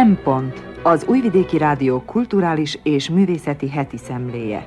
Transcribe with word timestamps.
Szempont 0.00 0.62
az 0.82 1.04
Újvidéki 1.04 1.58
Rádió 1.58 2.00
kulturális 2.00 2.78
és 2.82 3.08
művészeti 3.08 3.68
heti 3.70 3.96
szemléje. 3.96 4.66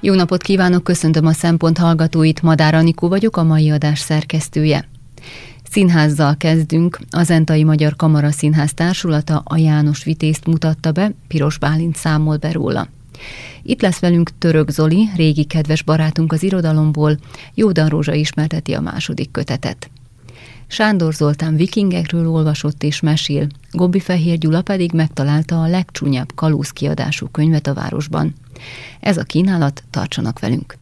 Jó 0.00 0.14
napot 0.14 0.42
kívánok, 0.42 0.84
köszöntöm 0.84 1.26
a 1.26 1.32
Szempont 1.32 1.78
hallgatóit, 1.78 2.42
Madár 2.42 2.74
Anikó 2.74 3.08
vagyok, 3.08 3.36
a 3.36 3.44
mai 3.44 3.70
adás 3.70 3.98
szerkesztője. 3.98 4.88
Színházzal 5.78 6.36
kezdünk. 6.36 6.98
Az 7.10 7.30
Entai 7.30 7.64
Magyar 7.64 7.96
Kamara 7.96 8.30
Színház 8.30 8.74
Társulata 8.74 9.42
a 9.44 9.56
János 9.56 10.04
Vitézt 10.04 10.46
mutatta 10.46 10.92
be, 10.92 11.12
Piros 11.28 11.58
Bálint 11.58 11.96
számol 11.96 12.36
be 12.36 12.52
róla. 12.52 12.88
Itt 13.62 13.82
lesz 13.82 13.98
velünk 13.98 14.30
Török 14.38 14.70
Zoli, 14.70 15.08
régi 15.16 15.44
kedves 15.44 15.82
barátunk 15.82 16.32
az 16.32 16.42
irodalomból, 16.42 17.18
Jódan 17.54 17.88
Rózsa 17.88 18.12
ismerteti 18.12 18.72
a 18.72 18.80
második 18.80 19.30
kötetet. 19.30 19.90
Sándor 20.66 21.14
Zoltán 21.14 21.56
vikingekről 21.56 22.28
olvasott 22.28 22.82
és 22.82 23.00
mesél, 23.00 23.46
Gobbi 23.72 24.00
Fehér 24.00 24.38
Gyula 24.38 24.62
pedig 24.62 24.92
megtalálta 24.92 25.62
a 25.62 25.68
legcsúnyabb 25.68 26.34
kalóz 26.34 26.70
kiadású 26.70 27.26
könyvet 27.26 27.66
a 27.66 27.74
városban. 27.74 28.34
Ez 29.00 29.16
a 29.16 29.22
kínálat, 29.22 29.82
tartsanak 29.90 30.38
velünk! 30.38 30.78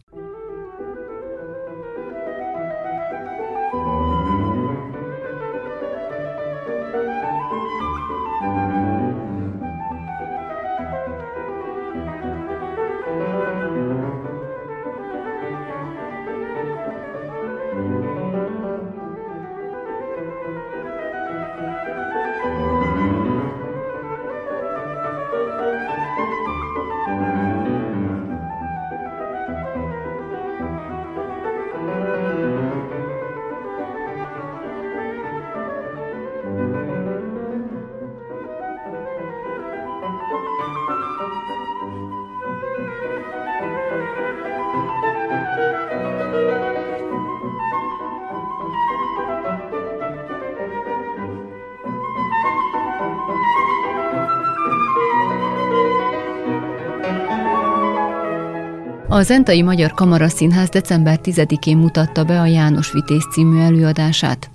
A 59.17 59.23
Zentai 59.23 59.61
Magyar 59.61 59.91
Kamara 59.91 60.27
Színház 60.27 60.69
december 60.69 61.19
10-én 61.23 61.77
mutatta 61.77 62.23
be 62.23 62.39
a 62.39 62.45
János 62.45 62.91
Vitéz 62.91 63.23
című 63.31 63.59
előadását. 63.59 64.49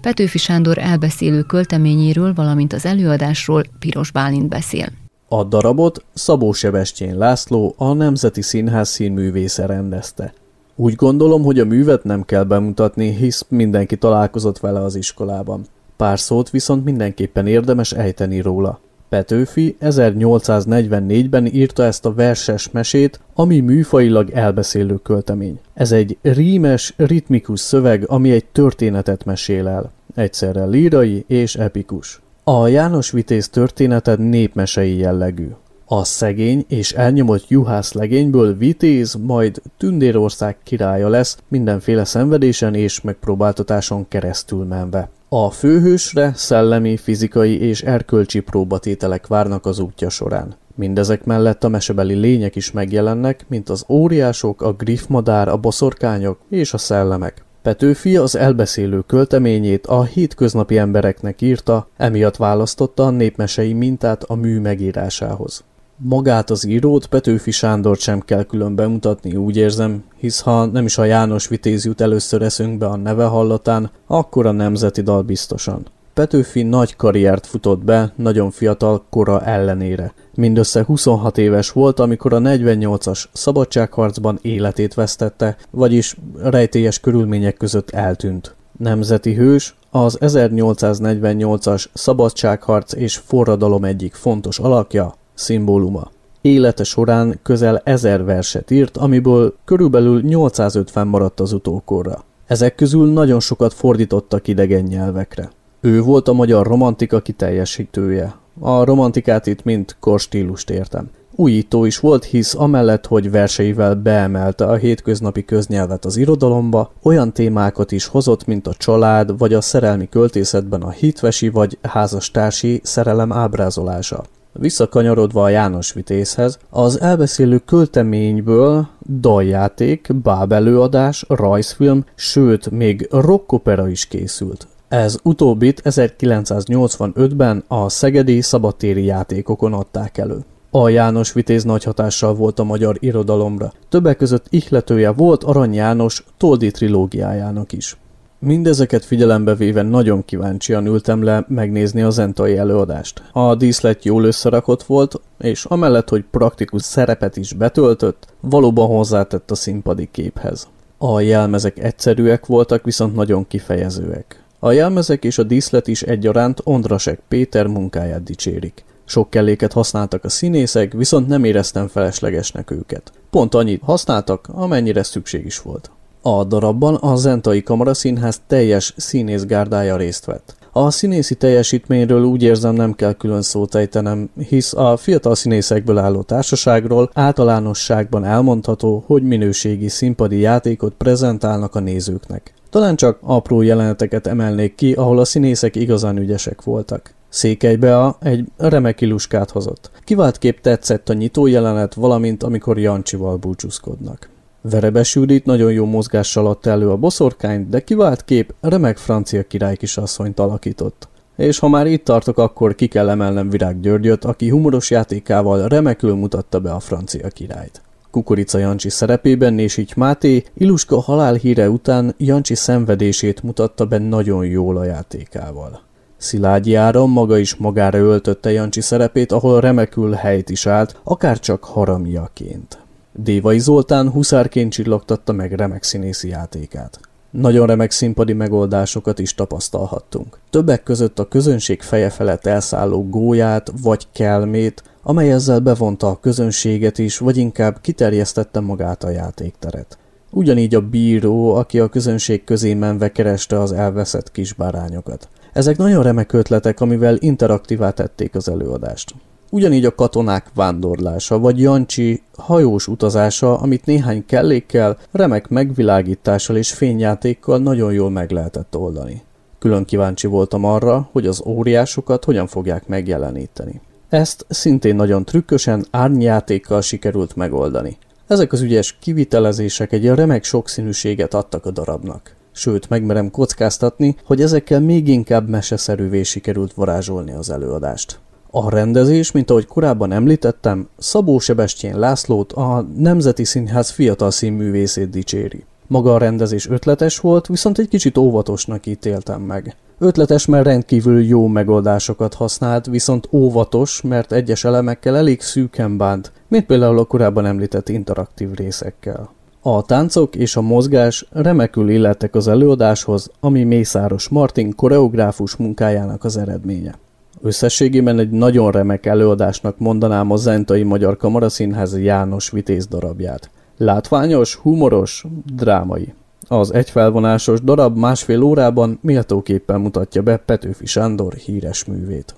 Petőfi 0.00 0.38
Sándor 0.38 0.78
elbeszélő 0.78 1.42
költeményéről, 1.42 2.34
valamint 2.34 2.72
az 2.72 2.86
előadásról 2.86 3.62
Piros 3.78 4.10
Bálint 4.10 4.48
beszél. 4.48 4.86
A 5.28 5.44
darabot 5.44 6.04
Szabó 6.14 6.52
Sebestyén 6.52 7.18
László, 7.18 7.74
a 7.76 7.92
Nemzeti 7.92 8.42
Színház 8.42 8.88
színművésze 8.88 9.66
rendezte. 9.66 10.32
Úgy 10.76 10.94
gondolom, 10.94 11.42
hogy 11.42 11.58
a 11.58 11.64
művet 11.64 12.04
nem 12.04 12.24
kell 12.24 12.44
bemutatni, 12.44 13.16
hisz 13.16 13.46
mindenki 13.48 13.96
találkozott 13.96 14.58
vele 14.58 14.80
az 14.82 14.94
iskolában. 14.94 15.66
Pár 15.96 16.18
szót 16.18 16.50
viszont 16.50 16.84
mindenképpen 16.84 17.46
érdemes 17.46 17.92
ejteni 17.92 18.40
róla. 18.40 18.80
Petőfi 19.08 19.76
1844-ben 19.80 21.46
írta 21.46 21.84
ezt 21.84 22.04
a 22.04 22.14
verses 22.14 22.70
mesét, 22.70 23.20
ami 23.34 23.60
műfajilag 23.60 24.30
elbeszélő 24.30 24.96
költemény. 25.02 25.60
Ez 25.74 25.92
egy 25.92 26.16
rímes, 26.22 26.94
ritmikus 26.96 27.60
szöveg, 27.60 28.04
ami 28.06 28.30
egy 28.30 28.44
történetet 28.44 29.24
mesél 29.24 29.68
el. 29.68 29.92
Egyszerre 30.14 30.64
lírai 30.64 31.24
és 31.26 31.56
epikus. 31.56 32.20
A 32.44 32.66
János 32.66 33.10
Vitéz 33.10 33.48
története 33.48 34.14
népmesei 34.14 34.96
jellegű. 34.96 35.48
A 35.90 36.04
szegény 36.04 36.64
és 36.68 36.92
elnyomott 36.92 37.48
juhász 37.48 37.92
legényből 37.92 38.56
vitéz, 38.56 39.14
majd 39.14 39.62
Tündérország 39.76 40.56
királya 40.62 41.08
lesz, 41.08 41.38
mindenféle 41.48 42.04
szenvedésen 42.04 42.74
és 42.74 43.00
megpróbáltatáson 43.00 44.08
keresztül 44.08 44.64
menve. 44.64 45.10
A 45.28 45.50
főhősre 45.50 46.32
szellemi, 46.34 46.96
fizikai 46.96 47.60
és 47.60 47.82
erkölcsi 47.82 48.40
próbatételek 48.40 49.26
várnak 49.26 49.66
az 49.66 49.78
útja 49.78 50.08
során. 50.08 50.54
Mindezek 50.74 51.24
mellett 51.24 51.64
a 51.64 51.68
mesebeli 51.68 52.14
lények 52.14 52.56
is 52.56 52.72
megjelennek, 52.72 53.44
mint 53.48 53.68
az 53.68 53.84
óriások, 53.88 54.62
a 54.62 54.72
griffmadár, 54.72 55.48
a 55.48 55.56
boszorkányok 55.56 56.38
és 56.50 56.72
a 56.72 56.78
szellemek. 56.78 57.44
Petőfi 57.62 58.16
az 58.16 58.36
elbeszélő 58.36 59.00
költeményét 59.06 59.86
a 59.86 60.04
hétköznapi 60.04 60.78
embereknek 60.78 61.40
írta, 61.40 61.88
emiatt 61.96 62.36
választotta 62.36 63.06
a 63.06 63.10
népmesei 63.10 63.72
mintát 63.72 64.22
a 64.22 64.34
mű 64.34 64.60
megírásához. 64.60 65.64
Magát 66.00 66.50
az 66.50 66.66
írót 66.66 67.06
Petőfi 67.06 67.50
Sándor 67.50 67.96
sem 67.96 68.20
kell 68.20 68.42
külön 68.42 68.74
bemutatni, 68.74 69.36
úgy 69.36 69.56
érzem, 69.56 70.04
hisz 70.16 70.40
ha 70.40 70.64
nem 70.64 70.84
is 70.84 70.98
a 70.98 71.04
János 71.04 71.48
Vitéz 71.48 71.84
jut 71.84 72.00
először 72.00 72.42
eszünkbe 72.42 72.86
a 72.86 72.96
neve 72.96 73.24
hallatán, 73.24 73.90
akkor 74.06 74.46
a 74.46 74.50
nemzeti 74.52 75.00
dal 75.00 75.22
biztosan. 75.22 75.86
Petőfi 76.14 76.62
nagy 76.62 76.96
karriert 76.96 77.46
futott 77.46 77.84
be, 77.84 78.12
nagyon 78.16 78.50
fiatal 78.50 79.04
kora 79.10 79.44
ellenére. 79.44 80.12
Mindössze 80.34 80.84
26 80.84 81.38
éves 81.38 81.70
volt, 81.70 82.00
amikor 82.00 82.32
a 82.32 82.38
48-as 82.38 83.24
szabadságharcban 83.32 84.38
életét 84.42 84.94
vesztette, 84.94 85.56
vagyis 85.70 86.16
rejtélyes 86.42 87.00
körülmények 87.00 87.56
között 87.56 87.90
eltűnt. 87.90 88.54
Nemzeti 88.76 89.34
hős, 89.34 89.76
az 89.90 90.18
1848-as 90.20 91.84
szabadságharc 91.92 92.92
és 92.92 93.16
forradalom 93.16 93.84
egyik 93.84 94.14
fontos 94.14 94.58
alakja, 94.58 95.14
szimbóluma. 95.38 96.10
Élete 96.40 96.84
során 96.84 97.38
közel 97.42 97.80
ezer 97.84 98.24
verset 98.24 98.70
írt, 98.70 98.96
amiből 98.96 99.54
körülbelül 99.64 100.22
850 100.22 101.06
maradt 101.06 101.40
az 101.40 101.52
utókorra. 101.52 102.24
Ezek 102.46 102.74
közül 102.74 103.12
nagyon 103.12 103.40
sokat 103.40 103.74
fordítottak 103.74 104.48
idegen 104.48 104.82
nyelvekre. 104.82 105.50
Ő 105.80 106.00
volt 106.00 106.28
a 106.28 106.32
magyar 106.32 106.66
romantika 106.66 107.20
kiteljesítője. 107.20 108.34
A 108.60 108.84
romantikát 108.84 109.46
itt 109.46 109.64
mind 109.64 109.96
korstílust 110.00 110.70
értem. 110.70 111.10
Újító 111.34 111.84
is 111.84 111.98
volt, 111.98 112.24
hisz 112.24 112.54
amellett, 112.54 113.06
hogy 113.06 113.30
verseivel 113.30 113.94
beemelte 113.94 114.64
a 114.64 114.74
hétköznapi 114.74 115.44
köznyelvet 115.44 116.04
az 116.04 116.16
irodalomba, 116.16 116.92
olyan 117.02 117.32
témákat 117.32 117.92
is 117.92 118.06
hozott, 118.06 118.46
mint 118.46 118.66
a 118.66 118.74
család, 118.74 119.38
vagy 119.38 119.54
a 119.54 119.60
szerelmi 119.60 120.08
költészetben 120.08 120.82
a 120.82 120.90
hitvesi 120.90 121.48
vagy 121.48 121.78
házastársi 121.82 122.80
szerelem 122.82 123.32
ábrázolása. 123.32 124.24
Visszakanyarodva 124.60 125.42
a 125.42 125.48
János 125.48 125.92
Vitézhez, 125.92 126.58
az 126.70 127.00
elbeszélő 127.00 127.58
költeményből 127.58 128.88
daljáték, 129.20 130.14
bábelőadás, 130.22 131.24
rajzfilm, 131.28 132.04
sőt, 132.14 132.70
még 132.70 133.08
rockopera 133.10 133.88
is 133.88 134.06
készült. 134.06 134.66
Ez 134.88 135.18
utóbbit 135.22 135.82
1985-ben 135.84 137.64
a 137.68 137.88
Szegedi 137.88 138.40
Szabadtéri 138.40 139.04
játékokon 139.04 139.72
adták 139.72 140.18
elő. 140.18 140.44
A 140.70 140.88
János 140.88 141.32
Vitéz 141.32 141.64
nagy 141.64 141.84
hatással 141.84 142.34
volt 142.34 142.58
a 142.58 142.64
magyar 142.64 142.96
irodalomra. 143.00 143.72
Többek 143.88 144.16
között 144.16 144.46
ihletője 144.50 145.10
volt 145.10 145.44
Arany 145.44 145.74
János 145.74 146.24
Toldi 146.36 146.70
trilógiájának 146.70 147.72
is. 147.72 147.96
Mindezeket 148.40 149.04
figyelembe 149.04 149.54
véve 149.54 149.82
nagyon 149.82 150.24
kíváncsian 150.24 150.86
ültem 150.86 151.22
le 151.22 151.44
megnézni 151.48 152.02
a 152.02 152.10
zentai 152.10 152.56
előadást. 152.56 153.22
A 153.32 153.54
díszlet 153.54 154.04
jól 154.04 154.24
összerakott 154.24 154.82
volt, 154.82 155.20
és 155.38 155.64
amellett, 155.64 156.08
hogy 156.08 156.24
praktikus 156.30 156.82
szerepet 156.82 157.36
is 157.36 157.52
betöltött, 157.52 158.26
valóban 158.40 158.86
hozzátett 158.86 159.50
a 159.50 159.54
színpadi 159.54 160.08
képhez. 160.12 160.68
A 160.98 161.20
jelmezek 161.20 161.78
egyszerűek 161.78 162.46
voltak, 162.46 162.84
viszont 162.84 163.14
nagyon 163.14 163.46
kifejezőek. 163.46 164.44
A 164.58 164.72
jelmezek 164.72 165.24
és 165.24 165.38
a 165.38 165.42
díszlet 165.42 165.86
is 165.86 166.02
egyaránt 166.02 166.60
Ondrasek 166.64 167.20
Péter 167.28 167.66
munkáját 167.66 168.22
dicsérik. 168.22 168.84
Sok 169.04 169.30
kelléket 169.30 169.72
használtak 169.72 170.24
a 170.24 170.28
színészek, 170.28 170.92
viszont 170.92 171.26
nem 171.26 171.44
éreztem 171.44 171.88
feleslegesnek 171.88 172.70
őket. 172.70 173.12
Pont 173.30 173.54
annyit 173.54 173.82
használtak, 173.82 174.48
amennyire 174.52 175.02
szükség 175.02 175.44
is 175.44 175.60
volt. 175.60 175.90
A 176.22 176.44
darabban 176.44 176.94
a 176.94 177.16
Zentai 177.16 177.62
Kamaraszínház 177.62 178.40
teljes 178.46 178.94
színészgárdája 178.96 179.96
részt 179.96 180.24
vett. 180.24 180.56
A 180.72 180.90
színészi 180.90 181.34
teljesítményről 181.34 182.22
úgy 182.22 182.42
érzem 182.42 182.74
nem 182.74 182.94
kell 182.94 183.12
külön 183.12 183.42
szót 183.42 183.74
ejtenem, 183.74 184.30
hisz 184.48 184.74
a 184.74 184.96
fiatal 184.96 185.34
színészekből 185.34 185.98
álló 185.98 186.22
társaságról 186.22 187.10
általánosságban 187.12 188.24
elmondható, 188.24 189.02
hogy 189.06 189.22
minőségi 189.22 189.88
színpadi 189.88 190.38
játékot 190.38 190.94
prezentálnak 190.94 191.74
a 191.74 191.80
nézőknek. 191.80 192.54
Talán 192.70 192.96
csak 192.96 193.18
apró 193.22 193.62
jeleneteket 193.62 194.26
emelnék 194.26 194.74
ki, 194.74 194.92
ahol 194.92 195.18
a 195.18 195.24
színészek 195.24 195.76
igazán 195.76 196.16
ügyesek 196.16 196.62
voltak. 196.62 197.14
Székelybe 197.28 197.98
a 197.98 198.16
egy 198.20 198.44
remek 198.56 199.00
iluskát 199.00 199.50
hozott. 199.50 199.90
Kivált 200.04 200.38
kép 200.38 200.60
tetszett 200.60 201.08
a 201.08 201.12
nyitó 201.12 201.46
jelenet, 201.46 201.94
valamint 201.94 202.42
amikor 202.42 202.78
Jancsival 202.78 203.36
búcsúzkodnak. 203.36 204.28
Verebes 204.60 205.14
Judit 205.14 205.44
nagyon 205.44 205.72
jó 205.72 205.84
mozgással 205.84 206.46
adta 206.46 206.70
elő 206.70 206.90
a 206.90 206.96
boszorkányt, 206.96 207.68
de 207.68 207.80
kivált 207.80 208.24
kép 208.24 208.54
remek 208.60 208.96
francia 208.96 209.42
király 209.42 209.76
kisasszonyt 209.76 210.40
alakított. 210.40 211.08
És 211.36 211.58
ha 211.58 211.68
már 211.68 211.86
itt 211.86 212.04
tartok, 212.04 212.38
akkor 212.38 212.74
ki 212.74 212.86
kell 212.86 213.08
emelnem 213.08 213.50
Virág 213.50 213.80
Györgyöt, 213.80 214.24
aki 214.24 214.48
humoros 214.48 214.90
játékával 214.90 215.68
remekül 215.68 216.14
mutatta 216.14 216.60
be 216.60 216.72
a 216.72 216.80
francia 216.80 217.28
királyt. 217.28 217.82
Kukorica 218.10 218.58
Jancsi 218.58 218.88
szerepében 218.88 219.58
így 219.58 219.92
Máté 219.96 220.44
Iluska 220.54 221.00
halálhíre 221.00 221.70
után 221.70 222.14
Jancsi 222.16 222.54
szenvedését 222.54 223.42
mutatta 223.42 223.86
be 223.86 223.98
nagyon 223.98 224.46
jól 224.46 224.76
a 224.76 224.84
játékával. 224.84 225.80
Szilágyi 226.16 226.74
Áron 226.74 227.10
maga 227.10 227.38
is 227.38 227.54
magára 227.54 227.98
öltötte 227.98 228.52
Jancsi 228.52 228.80
szerepét, 228.80 229.32
ahol 229.32 229.60
remekül 229.60 230.12
helyt 230.12 230.50
is 230.50 230.66
állt, 230.66 231.00
akár 231.04 231.38
csak 231.38 231.64
haramiaként. 231.64 232.78
Dévai 233.22 233.58
Zoltán 233.58 234.10
huszárként 234.10 234.72
csillogtatta 234.72 235.32
meg 235.32 235.52
remek 235.52 235.82
színészi 235.82 236.28
játékát. 236.28 237.00
Nagyon 237.30 237.66
remek 237.66 237.90
színpadi 237.90 238.32
megoldásokat 238.32 239.18
is 239.18 239.34
tapasztalhattunk. 239.34 240.38
Többek 240.50 240.82
között 240.82 241.18
a 241.18 241.28
közönség 241.28 241.82
feje 241.82 242.10
felett 242.10 242.46
elszálló 242.46 243.08
gólyát 243.08 243.72
vagy 243.82 244.06
kelmét, 244.12 244.82
amely 245.02 245.32
ezzel 245.32 245.60
bevonta 245.60 246.08
a 246.08 246.20
közönséget 246.20 246.98
is, 246.98 247.18
vagy 247.18 247.36
inkább 247.36 247.80
kiterjesztette 247.80 248.60
magát 248.60 249.04
a 249.04 249.10
játékteret. 249.10 249.98
Ugyanígy 250.30 250.74
a 250.74 250.80
bíró, 250.80 251.54
aki 251.54 251.80
a 251.80 251.88
közönség 251.88 252.44
közé 252.44 252.74
menve 252.74 253.12
kereste 253.12 253.60
az 253.60 253.72
elveszett 253.72 254.30
kisbárányokat. 254.30 255.28
Ezek 255.52 255.76
nagyon 255.76 256.02
remek 256.02 256.32
ötletek, 256.32 256.80
amivel 256.80 257.16
interaktívá 257.20 257.90
tették 257.90 258.34
az 258.34 258.48
előadást. 258.48 259.14
Ugyanígy 259.50 259.84
a 259.84 259.94
katonák 259.94 260.46
vándorlása, 260.54 261.38
vagy 261.38 261.60
Jancsi 261.60 262.22
hajós 262.36 262.86
utazása, 262.86 263.58
amit 263.58 263.86
néhány 263.86 264.26
kellékkel, 264.26 264.98
remek 265.12 265.48
megvilágítással 265.48 266.56
és 266.56 266.72
fényjátékkal 266.72 267.58
nagyon 267.58 267.92
jól 267.92 268.10
meg 268.10 268.30
lehetett 268.30 268.76
oldani. 268.76 269.22
Külön 269.58 269.84
kíváncsi 269.84 270.26
voltam 270.26 270.64
arra, 270.64 271.08
hogy 271.12 271.26
az 271.26 271.42
óriásokat 271.46 272.24
hogyan 272.24 272.46
fogják 272.46 272.86
megjeleníteni. 272.86 273.80
Ezt 274.08 274.46
szintén 274.48 274.96
nagyon 274.96 275.24
trükkösen 275.24 275.86
árnyjátékkal 275.90 276.80
sikerült 276.80 277.36
megoldani. 277.36 277.96
Ezek 278.26 278.52
az 278.52 278.60
ügyes 278.60 278.96
kivitelezések 279.00 279.92
egy 279.92 280.06
remek 280.06 280.44
sokszínűséget 280.44 281.34
adtak 281.34 281.66
a 281.66 281.70
darabnak. 281.70 282.34
Sőt, 282.52 282.88
megmerem 282.88 283.30
kockáztatni, 283.30 284.16
hogy 284.24 284.40
ezekkel 284.40 284.80
még 284.80 285.08
inkább 285.08 285.48
meseszerűvé 285.48 286.22
sikerült 286.22 286.72
varázsolni 286.72 287.32
az 287.32 287.50
előadást. 287.50 288.18
A 288.50 288.70
rendezés, 288.70 289.32
mint 289.32 289.50
ahogy 289.50 289.66
korábban 289.66 290.12
említettem, 290.12 290.88
Szabó 290.98 291.38
Sebestyén 291.38 291.98
Lászlót, 291.98 292.52
a 292.52 292.86
Nemzeti 292.96 293.44
Színház 293.44 293.90
fiatal 293.90 294.30
színművészét 294.30 295.10
dicséri. 295.10 295.64
Maga 295.86 296.14
a 296.14 296.18
rendezés 296.18 296.68
ötletes 296.68 297.18
volt, 297.18 297.46
viszont 297.46 297.78
egy 297.78 297.88
kicsit 297.88 298.18
óvatosnak 298.18 298.86
ítéltem 298.86 299.40
meg. 299.40 299.76
Ötletes, 299.98 300.46
mert 300.46 300.64
rendkívül 300.64 301.24
jó 301.24 301.46
megoldásokat 301.46 302.34
használt, 302.34 302.86
viszont 302.86 303.28
óvatos, 303.32 304.02
mert 304.02 304.32
egyes 304.32 304.64
elemekkel 304.64 305.16
elég 305.16 305.40
szűken 305.40 305.96
bánt, 305.96 306.32
mint 306.48 306.66
például 306.66 306.98
a 306.98 307.04
korábban 307.04 307.46
említett 307.46 307.88
interaktív 307.88 308.52
részekkel. 308.52 309.30
A 309.62 309.82
táncok 309.82 310.36
és 310.36 310.56
a 310.56 310.60
mozgás 310.60 311.26
remekül 311.32 311.90
illettek 311.90 312.34
az 312.34 312.48
előadáshoz, 312.48 313.30
ami 313.40 313.64
Mészáros 313.64 314.28
Martin 314.28 314.74
koreográfus 314.74 315.56
munkájának 315.56 316.24
az 316.24 316.36
eredménye. 316.36 316.94
Összességében 317.42 318.18
egy 318.18 318.30
nagyon 318.30 318.70
remek 318.70 319.06
előadásnak 319.06 319.78
mondanám 319.78 320.30
a 320.30 320.36
Zentai 320.36 320.82
Magyar 320.82 321.16
Kamaraszínház 321.16 321.98
János 321.98 322.50
Vitéz 322.50 322.86
darabját. 322.86 323.50
Látványos, 323.76 324.54
humoros, 324.54 325.24
drámai. 325.54 326.14
Az 326.48 326.74
egyfelvonásos 326.74 327.60
darab 327.60 327.96
másfél 327.96 328.42
órában 328.42 328.98
méltóképpen 329.02 329.80
mutatja 329.80 330.22
be 330.22 330.36
Petőfi 330.36 330.86
Sándor 330.86 331.32
híres 331.32 331.84
művét. 331.84 332.34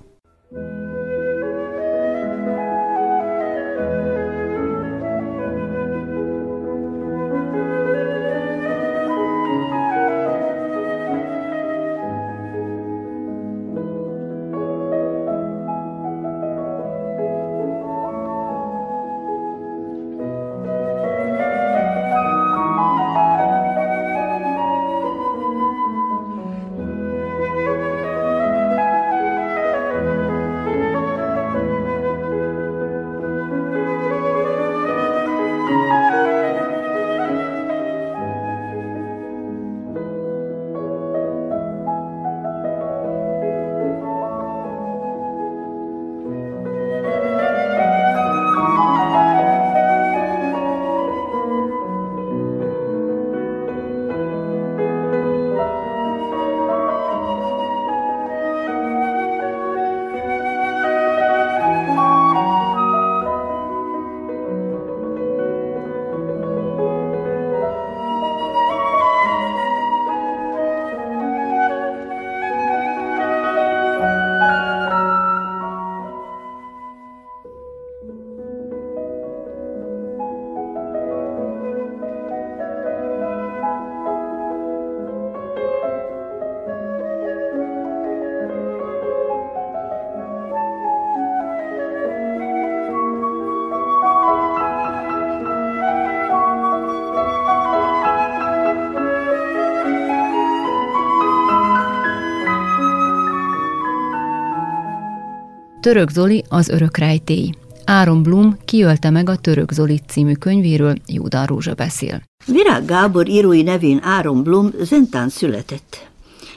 Török 105.80 106.10
Zoli 106.10 106.44
az 106.48 106.68
örök 106.68 106.96
rejtély. 106.96 107.50
Áron 107.84 108.22
Blum 108.22 108.56
kiölte 108.64 109.10
meg 109.10 109.28
a 109.28 109.36
Török 109.36 109.72
Zoli 109.72 110.00
című 110.08 110.34
könyvéről, 110.34 110.94
Júda 111.06 111.46
Rózsa 111.46 111.74
beszél. 111.74 112.22
Virág 112.46 112.84
Gábor 112.84 113.28
írói 113.28 113.62
nevén 113.62 114.00
Áron 114.02 114.42
Blum 114.42 114.70
Zentán 114.80 115.28
született 115.28 116.08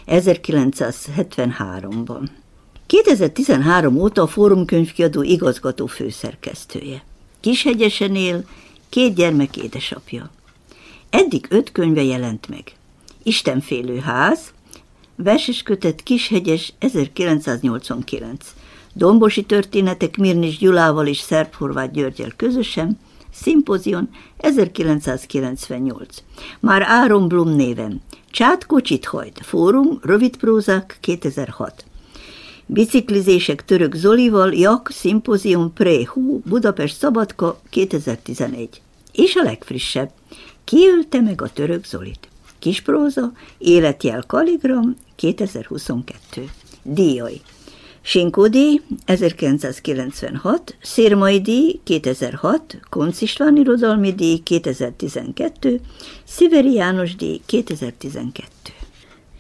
1973-ban. 0.08 2.27
2013 2.86 3.98
óta 3.98 4.22
a 4.22 4.27
Fórumkönyvkiadó 4.27 5.22
igazgató 5.22 5.86
főszerkesztője. 5.86 7.03
Kishegyesen 7.39 8.15
él, 8.15 8.44
két 8.89 9.15
gyermek 9.15 9.58
édesapja. 9.58 10.30
Eddig 11.10 11.46
öt 11.50 11.72
könyve 11.72 12.03
jelent 12.03 12.50
meg. 12.50 12.63
Istenfélő 13.24 13.98
ház, 13.98 14.39
verses 15.15 15.62
kötet 15.62 16.03
Kishegyes 16.03 16.74
1989, 16.80 18.53
Dombosi 18.93 19.43
történetek 19.43 20.17
Mirnis 20.17 20.57
Gyulával 20.57 21.07
és 21.07 21.17
Szerb-Horváth 21.17 21.91
Györgyel 21.91 22.31
közösen, 22.35 23.00
Szimpozion 23.33 24.09
1998. 24.38 26.23
Már 26.59 26.81
Áron 26.81 27.27
Blum 27.27 27.55
néven. 27.55 28.01
Csát 28.31 28.65
kocsit 28.65 29.05
hajt. 29.05 29.39
Fórum, 29.43 30.00
rövidprózák 30.01 30.97
2006. 31.01 31.85
Biciklizések 32.65 33.65
Török 33.65 33.93
Zolival, 33.95 34.53
Jak, 34.53 34.89
Szimpozium 34.91 35.73
Préhú, 35.73 36.41
Budapest 36.45 36.97
Szabadka 36.97 37.59
2011. 37.69 38.81
És 39.12 39.35
a 39.35 39.43
legfrissebb. 39.43 40.12
Kiölte 40.63 41.21
meg 41.21 41.41
a 41.41 41.50
Török 41.50 41.85
Zolit. 41.85 42.27
Kispróza, 42.59 43.31
Életjel 43.57 44.23
Kaligram 44.27 44.95
2022. 45.15 46.50
Díjai. 46.83 47.41
Sinkó 48.05 48.48
díj 48.48 48.81
1996, 49.05 50.77
Szirmai 50.81 51.41
díj 51.41 51.79
2006, 51.83 52.79
Konc 52.89 53.22
István 53.22 53.57
irodalmi 53.57 54.13
díj 54.13 54.38
2012, 54.38 55.79
Sziveri 56.24 56.74
János 56.74 57.15
díj 57.15 57.41
2012. 57.45 58.50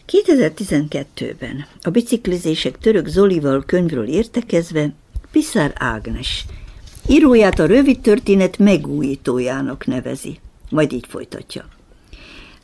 2012-ben 0.07 1.65
a 1.81 1.89
biciklizések 1.89 2.77
török 2.77 3.07
Zolival 3.07 3.63
könyvről 3.65 4.07
értekezve 4.07 4.93
Piszár 5.31 5.73
Ágnes 5.75 6.45
íróját 7.07 7.59
a 7.59 7.65
rövid 7.65 7.99
történet 7.99 8.57
megújítójának 8.57 9.85
nevezi, 9.85 10.39
majd 10.69 10.91
így 10.91 11.05
folytatja. 11.07 11.65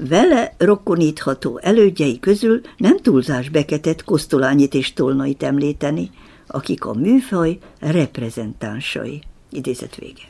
Vele 0.07 0.53
rokkonítható 0.57 1.59
elődjei 1.63 2.19
közül 2.19 2.61
nem 2.77 2.97
túlzás 2.97 3.49
Beketet, 3.49 4.03
Kosztolányit 4.03 4.73
és 4.73 4.93
Tolnait 4.93 5.43
említeni, 5.43 6.09
akik 6.47 6.85
a 6.85 6.93
műfaj 6.93 7.57
reprezentánsai. 7.79 9.21
Idézet 9.51 9.95
vége. 9.95 10.23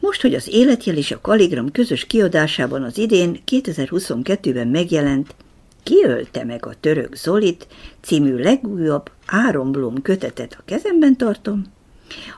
Most, 0.00 0.20
hogy 0.20 0.34
az 0.34 0.48
életjel 0.48 0.96
és 0.96 1.10
a 1.10 1.20
kaligram 1.20 1.70
közös 1.72 2.06
kiadásában 2.06 2.82
az 2.82 2.98
idén 2.98 3.42
2022-ben 3.50 4.68
megjelent 4.68 5.34
Kiölte 5.82 6.44
meg 6.44 6.66
a 6.66 6.74
török 6.80 7.14
Zolit 7.14 7.66
című 8.00 8.36
legújabb 8.36 9.10
Áron 9.26 9.72
Blum 9.72 10.02
kötetet 10.02 10.56
a 10.58 10.62
kezemben 10.64 11.16
tartom, 11.16 11.64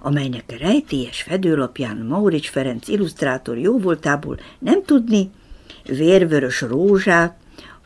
amelynek 0.00 0.58
rejtélyes 0.58 1.22
fedőlapján 1.22 1.96
Maurics 1.96 2.50
Ferenc 2.50 2.88
illusztrátor 2.88 3.58
jóvoltából 3.58 4.38
nem 4.58 4.84
tudni, 4.84 5.30
vérvörös 5.88 6.60
rózsák, 6.60 7.36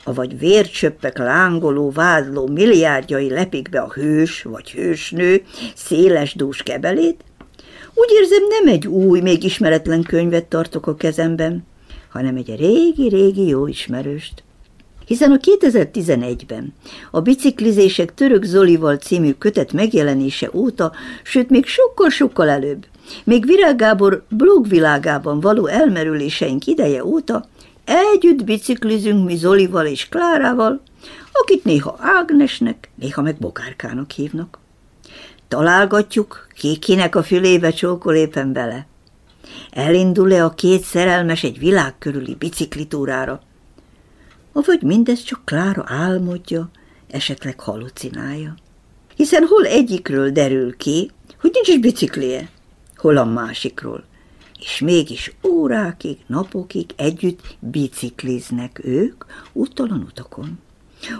avagy 0.04 0.38
vércsöppek 0.38 1.18
lángoló, 1.18 1.90
vádló 1.90 2.46
milliárdjai 2.46 3.30
lepik 3.30 3.68
be 3.68 3.80
a 3.80 3.92
hős 3.92 4.42
vagy 4.42 4.70
hősnő 4.70 5.42
széles 5.74 6.34
dús 6.34 6.62
kebelét, 6.62 7.24
úgy 7.94 8.10
érzem, 8.12 8.42
nem 8.48 8.74
egy 8.74 8.86
új, 8.86 9.20
még 9.20 9.44
ismeretlen 9.44 10.02
könyvet 10.02 10.44
tartok 10.44 10.86
a 10.86 10.94
kezemben, 10.94 11.66
hanem 12.08 12.36
egy 12.36 12.56
régi-régi 12.56 13.46
jó 13.46 13.66
ismerőst. 13.66 14.44
Hiszen 15.06 15.32
a 15.32 15.36
2011-ben 15.36 16.74
a 17.10 17.20
Biciklizések 17.20 18.14
Török 18.14 18.44
Zolival 18.44 18.96
című 18.96 19.32
kötet 19.32 19.72
megjelenése 19.72 20.50
óta, 20.52 20.92
sőt 21.22 21.50
még 21.50 21.66
sokkal-sokkal 21.66 22.48
előbb, 22.48 22.86
még 23.24 23.46
Virág 23.46 23.76
Gábor 23.76 24.24
blogvilágában 24.28 25.40
való 25.40 25.66
elmerüléseink 25.66 26.66
ideje 26.66 27.04
óta 27.04 27.48
Együtt 27.84 28.44
biciklizünk 28.44 29.24
mi 29.24 29.36
Zolival 29.36 29.86
és 29.86 30.08
Klárával, 30.08 30.82
akit 31.32 31.64
néha 31.64 31.96
Ágnesnek, 32.00 32.90
néha 32.94 33.22
meg 33.22 33.36
Bokárkának 33.36 34.10
hívnak. 34.10 34.58
Találgatjuk, 35.48 36.46
ki 36.54 36.76
kinek 36.76 37.16
a 37.16 37.22
fülébe 37.22 37.70
csókol 37.70 38.14
éppen 38.14 38.52
bele. 38.52 38.86
Elindul-e 39.70 40.44
a 40.44 40.54
két 40.54 40.82
szerelmes 40.82 41.42
egy 41.42 41.58
világ 41.58 41.98
körüli 41.98 42.34
biciklitúrára? 42.34 43.40
Avagy 44.52 44.82
mindez 44.82 45.22
csak 45.22 45.44
Klára 45.44 45.84
álmodja, 45.86 46.70
esetleg 47.10 47.60
halucinálja. 47.60 48.54
Hiszen 49.16 49.46
hol 49.46 49.66
egyikről 49.66 50.30
derül 50.30 50.76
ki, 50.76 51.10
hogy 51.40 51.50
nincs 51.52 51.68
is 51.68 51.78
biciklie, 51.78 52.48
hol 52.96 53.16
a 53.16 53.24
másikról, 53.24 54.04
és 54.62 54.80
mégis 54.80 55.32
órákig, 55.46 56.18
napokig 56.26 56.90
együtt 56.96 57.56
bicikliznek 57.58 58.80
ők 58.84 59.24
úttalan 59.52 60.00
utakon. 60.00 60.58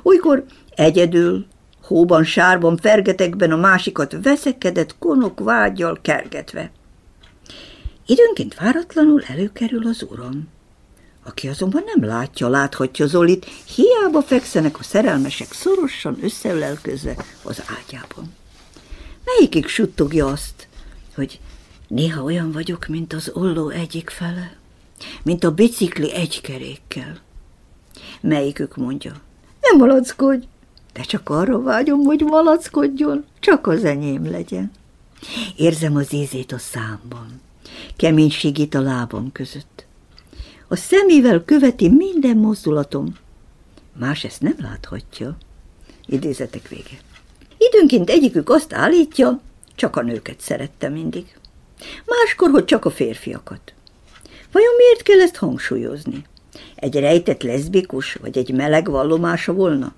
Olykor 0.03 0.45
egyedül, 0.75 1.47
hóban, 1.83 2.25
sárban, 2.25 2.77
fergetekben 2.77 3.51
a 3.51 3.57
másikat 3.57 4.17
veszekedett 4.23 4.99
konok 4.99 5.41
vágyjal 5.41 5.99
kergetve. 6.03 6.71
Időnként 8.07 8.55
váratlanul 8.55 9.23
előkerül 9.23 9.87
az 9.87 10.07
uram, 10.11 10.49
aki 11.25 11.49
azonban 11.49 11.83
nem 11.95 12.09
látja, 12.09 12.49
láthatja 12.49 13.07
Zolit, 13.07 13.45
hiába 13.45 14.23
fekszenek 14.23 14.79
a 14.79 14.83
szerelmesek 14.83 15.53
szorosan 15.53 16.19
összeölelközve 16.23 17.17
az 17.43 17.63
ágyában. 17.67 18.35
Melyikig 19.25 19.67
suttogja 19.67 20.27
azt, 20.27 20.69
hogy 21.15 21.41
Néha 21.95 22.23
olyan 22.23 22.53
vagyok, 22.53 22.87
mint 22.87 23.13
az 23.13 23.31
olló 23.35 23.69
egyik 23.69 24.11
fele, 24.11 24.57
mint 25.23 25.45
a 25.45 25.55
bicikli 25.55 26.13
egy 26.13 26.41
kerékkel. 26.41 27.21
Melyikük 28.21 28.77
mondja, 28.77 29.13
nem 29.61 29.77
malackodj, 29.79 30.47
de 30.93 31.03
csak 31.03 31.29
arra 31.29 31.63
vágyom, 31.63 32.01
hogy 32.01 32.21
malackodjon, 32.21 33.25
csak 33.41 33.67
az 33.67 33.85
enyém 33.85 34.31
legyen. 34.31 34.71
Érzem 35.57 35.97
az 35.97 36.13
ízét 36.13 36.53
a 36.53 36.59
számban, 36.59 37.41
keménységét 37.97 38.75
a 38.75 38.81
lábam 38.81 39.33
között. 39.33 39.87
A 40.69 40.77
szemével 40.77 41.45
követi 41.45 41.89
minden 41.89 42.37
mozdulatom. 42.37 43.17
Más 43.99 44.25
ezt 44.25 44.41
nem 44.41 44.57
láthatja. 44.59 45.37
Idézetek 46.07 46.69
vége. 46.69 46.99
Időnként 47.59 48.11
egyikük 48.11 48.51
azt 48.51 48.73
állítja, 48.73 49.41
csak 49.75 49.97
a 49.97 50.03
nőket 50.03 50.41
szerette 50.41 50.89
mindig 50.89 51.37
máskor, 52.07 52.51
hogy 52.51 52.65
csak 52.65 52.85
a 52.85 52.91
férfiakat. 52.91 53.61
Vajon 54.53 54.75
miért 54.77 55.03
kell 55.03 55.21
ezt 55.21 55.37
hangsúlyozni? 55.37 56.25
Egy 56.75 56.95
rejtett 56.95 57.43
leszbikus, 57.43 58.15
vagy 58.15 58.39
egy 58.39 58.53
meleg 58.53 58.91
vallomása 58.91 59.53
volna? 59.53 59.95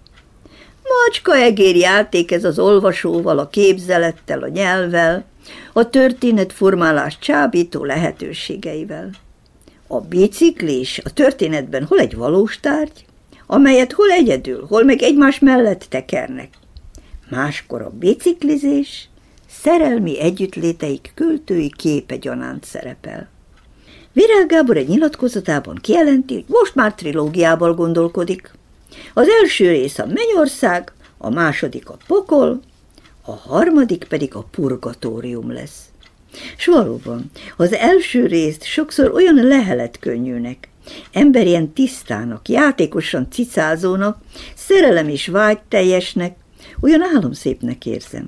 Macska 0.83 1.37
egér 1.37 1.76
játék 1.76 2.33
ez 2.33 2.45
az 2.45 2.59
olvasóval, 2.59 3.38
a 3.38 3.49
képzelettel, 3.49 4.43
a 4.43 4.49
nyelvvel, 4.49 5.25
a 5.73 5.91
történetformálás 5.91 7.19
csábító 7.19 7.85
lehetőségeivel. 7.85 9.11
A 9.87 10.00
biciklis 10.00 11.00
a 11.05 11.12
történetben 11.12 11.85
hol 11.85 11.99
egy 11.99 12.17
valós 12.17 12.61
tárgy, 12.61 13.05
amelyet 13.47 13.93
hol 13.93 14.11
egyedül, 14.11 14.67
hol 14.69 14.85
meg 14.85 15.03
egymás 15.03 15.38
mellett 15.38 15.87
tekernek. 15.88 16.49
Máskor 17.31 17.83
a 17.83 17.91
biciklizés 17.91 19.09
szerelmi 19.61 20.21
együttléteik 20.21 21.13
költői 21.15 21.73
képe 21.77 22.17
gyanánt 22.17 22.65
szerepel. 22.65 23.29
Virág 24.13 24.47
Gábor 24.47 24.77
egy 24.77 24.89
nyilatkozatában 24.89 25.79
kijelenti, 25.81 26.35
hogy 26.35 26.45
most 26.49 26.75
már 26.75 26.95
trilógiával 26.95 27.75
gondolkodik. 27.75 28.51
Az 29.15 29.29
első 29.29 29.69
rész 29.71 29.99
a 29.99 30.07
Mennyország, 30.07 30.93
a 31.19 31.31
második 31.31 31.89
a 31.89 31.97
pokol, 32.07 32.61
a 33.23 33.33
harmadik 33.33 34.05
pedig 34.09 34.35
a 34.35 34.47
purgatórium 34.51 35.53
lesz. 35.53 35.83
S 36.57 36.67
valóban, 36.67 37.31
az 37.57 37.73
első 37.73 38.27
részt 38.27 38.65
sokszor 38.65 39.11
olyan 39.13 39.35
lehelet 39.35 39.99
könnyűnek, 39.99 40.69
emberien 41.13 41.73
tisztának, 41.73 42.49
játékosan 42.49 43.31
cicázónak, 43.31 44.19
szerelem 44.55 45.09
és 45.09 45.27
vágy 45.27 45.59
teljesnek, 45.69 46.37
olyan 46.81 47.03
álomszépnek 47.15 47.87
érzem. 47.87 48.27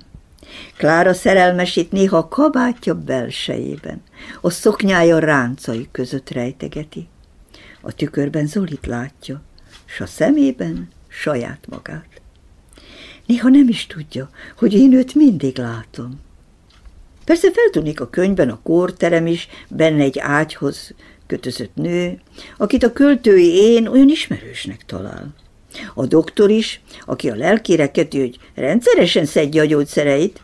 Klára 0.76 1.14
szerelmesít 1.14 1.92
néha 1.92 2.28
kabátja 2.28 2.94
belsejében, 2.94 4.02
a 4.40 4.50
szoknyája 4.50 5.18
ráncai 5.18 5.88
között 5.92 6.30
rejtegeti. 6.30 7.08
A 7.80 7.92
tükörben 7.92 8.46
Zolit 8.46 8.86
látja, 8.86 9.42
s 9.84 10.00
a 10.00 10.06
szemében 10.06 10.88
saját 11.08 11.66
magát. 11.68 12.20
Néha 13.26 13.48
nem 13.48 13.68
is 13.68 13.86
tudja, 13.86 14.30
hogy 14.58 14.74
én 14.74 14.92
őt 14.92 15.14
mindig 15.14 15.58
látom. 15.58 16.20
Persze 17.24 17.50
feltűnik 17.52 18.00
a 18.00 18.10
könyvben 18.10 18.50
a 18.50 18.60
kórterem 18.62 19.26
is, 19.26 19.48
benne 19.68 20.02
egy 20.02 20.18
ágyhoz 20.18 20.94
kötözött 21.26 21.74
nő, 21.74 22.20
akit 22.56 22.82
a 22.82 22.92
költői 22.92 23.54
én 23.54 23.86
olyan 23.86 24.08
ismerősnek 24.08 24.84
talál. 24.86 25.34
A 25.94 26.06
doktor 26.06 26.50
is, 26.50 26.80
aki 27.04 27.30
a 27.30 27.34
lelkére 27.34 27.90
köti, 27.90 28.20
hogy 28.20 28.38
rendszeresen 28.54 29.24
szedje 29.24 29.62
a 29.62 29.64
gyógyszereit, 29.64 30.42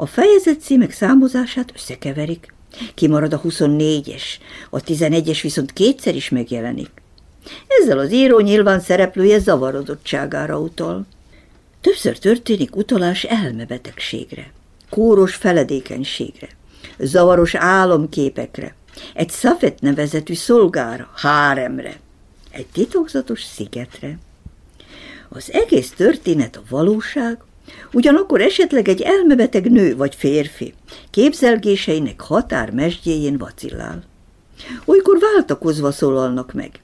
a 0.00 0.06
fejezet 0.06 0.60
címek 0.60 0.92
számozását 0.92 1.72
összekeverik. 1.74 2.54
Kimarad 2.94 3.32
a 3.32 3.40
24-es, 3.40 4.22
a 4.70 4.80
11-es 4.80 5.38
viszont 5.42 5.72
kétszer 5.72 6.14
is 6.14 6.28
megjelenik. 6.28 6.90
Ezzel 7.66 7.98
az 7.98 8.12
író 8.12 8.38
nyilván 8.38 8.80
szereplője 8.80 9.38
zavarodottságára 9.38 10.58
utal. 10.58 11.06
Többször 11.80 12.18
történik 12.18 12.76
utalás 12.76 13.24
elmebetegségre, 13.24 14.52
kóros 14.90 15.34
feledékenységre, 15.34 16.48
zavaros 16.98 17.54
álomképekre, 17.54 18.74
egy 19.14 19.30
Szafet 19.30 19.80
nevezetű 19.80 20.34
szolgára, 20.34 21.10
háremre, 21.14 22.00
egy 22.50 22.66
titokzatos 22.66 23.42
szigetre. 23.42 24.18
Az 25.28 25.52
egész 25.52 25.90
történet 25.90 26.56
a 26.56 26.62
valóság, 26.68 27.38
ugyanakkor 27.92 28.40
esetleg 28.40 28.88
egy 28.88 29.00
elmebeteg 29.00 29.70
nő 29.70 29.96
vagy 29.96 30.14
férfi 30.14 30.74
képzelgéseinek 31.10 32.20
határ 32.20 32.70
mesdjéjén 32.70 33.38
vacillál. 33.38 34.02
Olykor 34.84 35.18
váltakozva 35.18 35.92
szólalnak 35.92 36.52
meg, 36.52 36.80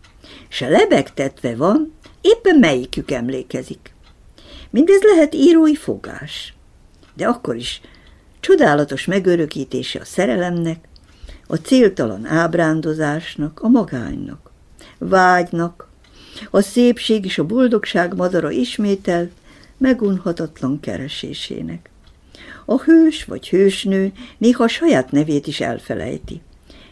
s 0.48 0.60
lebegtetve 0.60 1.56
van, 1.56 1.92
éppen 2.20 2.56
melyikük 2.56 3.10
emlékezik. 3.10 3.94
Mindez 4.70 5.00
lehet 5.02 5.34
írói 5.34 5.76
fogás, 5.76 6.54
de 7.14 7.26
akkor 7.26 7.56
is 7.56 7.80
csodálatos 8.40 9.04
megörökítése 9.04 10.00
a 10.00 10.04
szerelemnek, 10.04 10.88
a 11.46 11.56
céltalan 11.56 12.26
ábrándozásnak, 12.26 13.60
a 13.62 13.68
magánynak, 13.68 14.50
vágynak, 14.98 15.88
a 16.50 16.60
szépség 16.60 17.24
és 17.24 17.38
a 17.38 17.46
boldogság 17.46 18.16
madara 18.16 18.50
ismétel 18.50 19.30
megunhatatlan 19.78 20.80
keresésének. 20.80 21.90
A 22.64 22.82
hős 22.82 23.24
vagy 23.24 23.48
hősnő 23.48 24.12
néha 24.38 24.64
a 24.64 24.68
saját 24.68 25.10
nevét 25.10 25.46
is 25.46 25.60
elfelejti. 25.60 26.40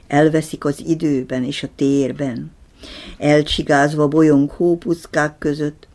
Elveszik 0.07 0.65
az 0.65 0.83
időben 0.87 1.45
és 1.45 1.63
a 1.63 1.69
térben. 1.77 2.53
Elcsigázva 3.19 4.09
bolyong 4.09 4.51
hópuszkák 4.51 5.39
között, 5.39 5.89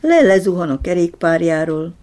le-lezuhan 0.00 0.70
a 0.70 0.80
kerékpárjáról, 0.80 1.94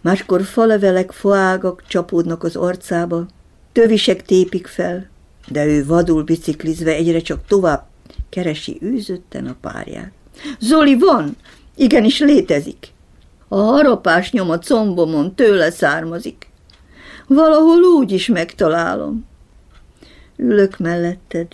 máskor 0.00 0.42
falevelek, 0.42 1.10
foágak 1.12 1.82
csapódnak 1.86 2.42
az 2.44 2.56
arcába, 2.56 3.26
tövisek 3.72 4.22
tépik 4.22 4.66
fel, 4.66 5.10
de 5.48 5.66
ő 5.66 5.86
vadul 5.86 6.22
biciklizve 6.22 6.92
egyre 6.94 7.20
csak 7.20 7.46
tovább 7.46 7.86
keresi 8.28 8.78
űzötten 8.82 9.46
a 9.46 9.56
párját. 9.60 10.12
Zoli 10.58 10.98
van, 10.98 11.36
igenis 11.76 12.18
létezik. 12.18 12.92
A 13.52 13.60
harapás 13.60 14.30
nyom 14.30 14.50
a 14.50 14.58
combomon 14.58 15.34
tőle 15.34 15.70
származik. 15.70 16.50
Valahol 17.26 17.82
úgy 17.82 18.12
is 18.12 18.26
megtalálom. 18.26 19.26
Ülök 20.36 20.78
melletted, 20.78 21.46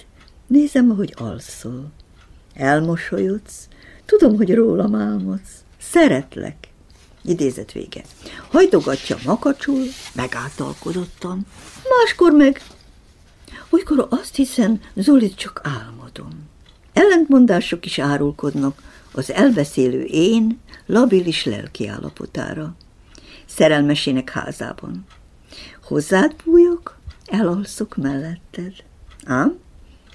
nézem, 0.47 0.90
ahogy 0.90 1.14
alszol. 1.17 1.90
Elmosolyodsz, 2.55 3.69
tudom, 4.07 4.37
hogy 4.37 4.55
rólam 4.55 4.95
álmodsz. 4.95 5.64
Szeretlek. 5.81 6.69
Idézet 7.25 7.73
vége. 7.73 8.02
Hajtogatja 8.50 9.17
makacsul, 9.25 9.83
megáltalkodottan. 10.14 11.47
Máskor 11.88 12.33
meg 12.33 12.61
Olykor 13.71 14.07
azt 14.11 14.35
hiszem, 14.35 14.81
Zolit 14.95 15.35
csak 15.35 15.61
álmodom. 15.64 16.49
Ellentmondások 16.93 17.87
is 17.87 17.99
árulkodnak 17.99 18.83
az 19.12 19.32
elbeszélő 19.32 20.02
én 20.02 20.60
labilis 20.86 21.44
lelki 21.44 21.88
állapotára. 21.88 22.76
Szerelmesének 23.46 24.30
házában. 24.30 25.06
Hozzád 25.82 26.34
bújok, 26.44 26.98
elalszok 27.26 27.96
melletted. 27.96 28.72
Ám? 29.24 29.58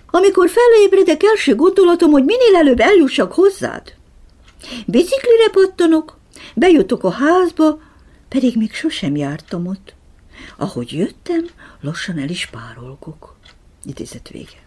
Amikor 0.07 0.49
felébredek, 0.49 1.23
első 1.23 1.55
gondolatom, 1.55 2.11
hogy 2.11 2.23
minél 2.23 2.55
előbb 2.55 2.79
eljussak 2.79 3.33
hozzád. 3.33 3.93
Biciklire 4.85 5.49
pattanok, 5.51 6.17
bejutok 6.55 7.03
a 7.03 7.09
házba, 7.09 7.79
pedig 8.29 8.57
még 8.57 8.73
sosem 8.73 9.15
jártam 9.15 9.67
ott. 9.67 9.93
Ahogy 10.57 10.91
jöttem, 10.91 11.45
lassan 11.81 12.17
el 12.19 12.29
is 12.29 12.45
párolgok. 12.45 13.35
Idézet 13.85 14.29
vége. 14.29 14.61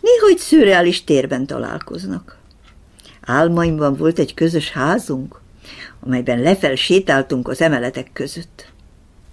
Néha 0.00 0.26
egy 0.28 0.38
szürreális 0.38 1.04
térben 1.04 1.46
találkoznak. 1.46 2.39
Álmaimban 3.20 3.96
volt 3.96 4.18
egy 4.18 4.34
közös 4.34 4.70
házunk, 4.70 5.40
amelyben 6.00 6.40
lefel 6.40 6.74
sétáltunk 6.74 7.48
az 7.48 7.60
emeletek 7.60 8.10
között. 8.12 8.72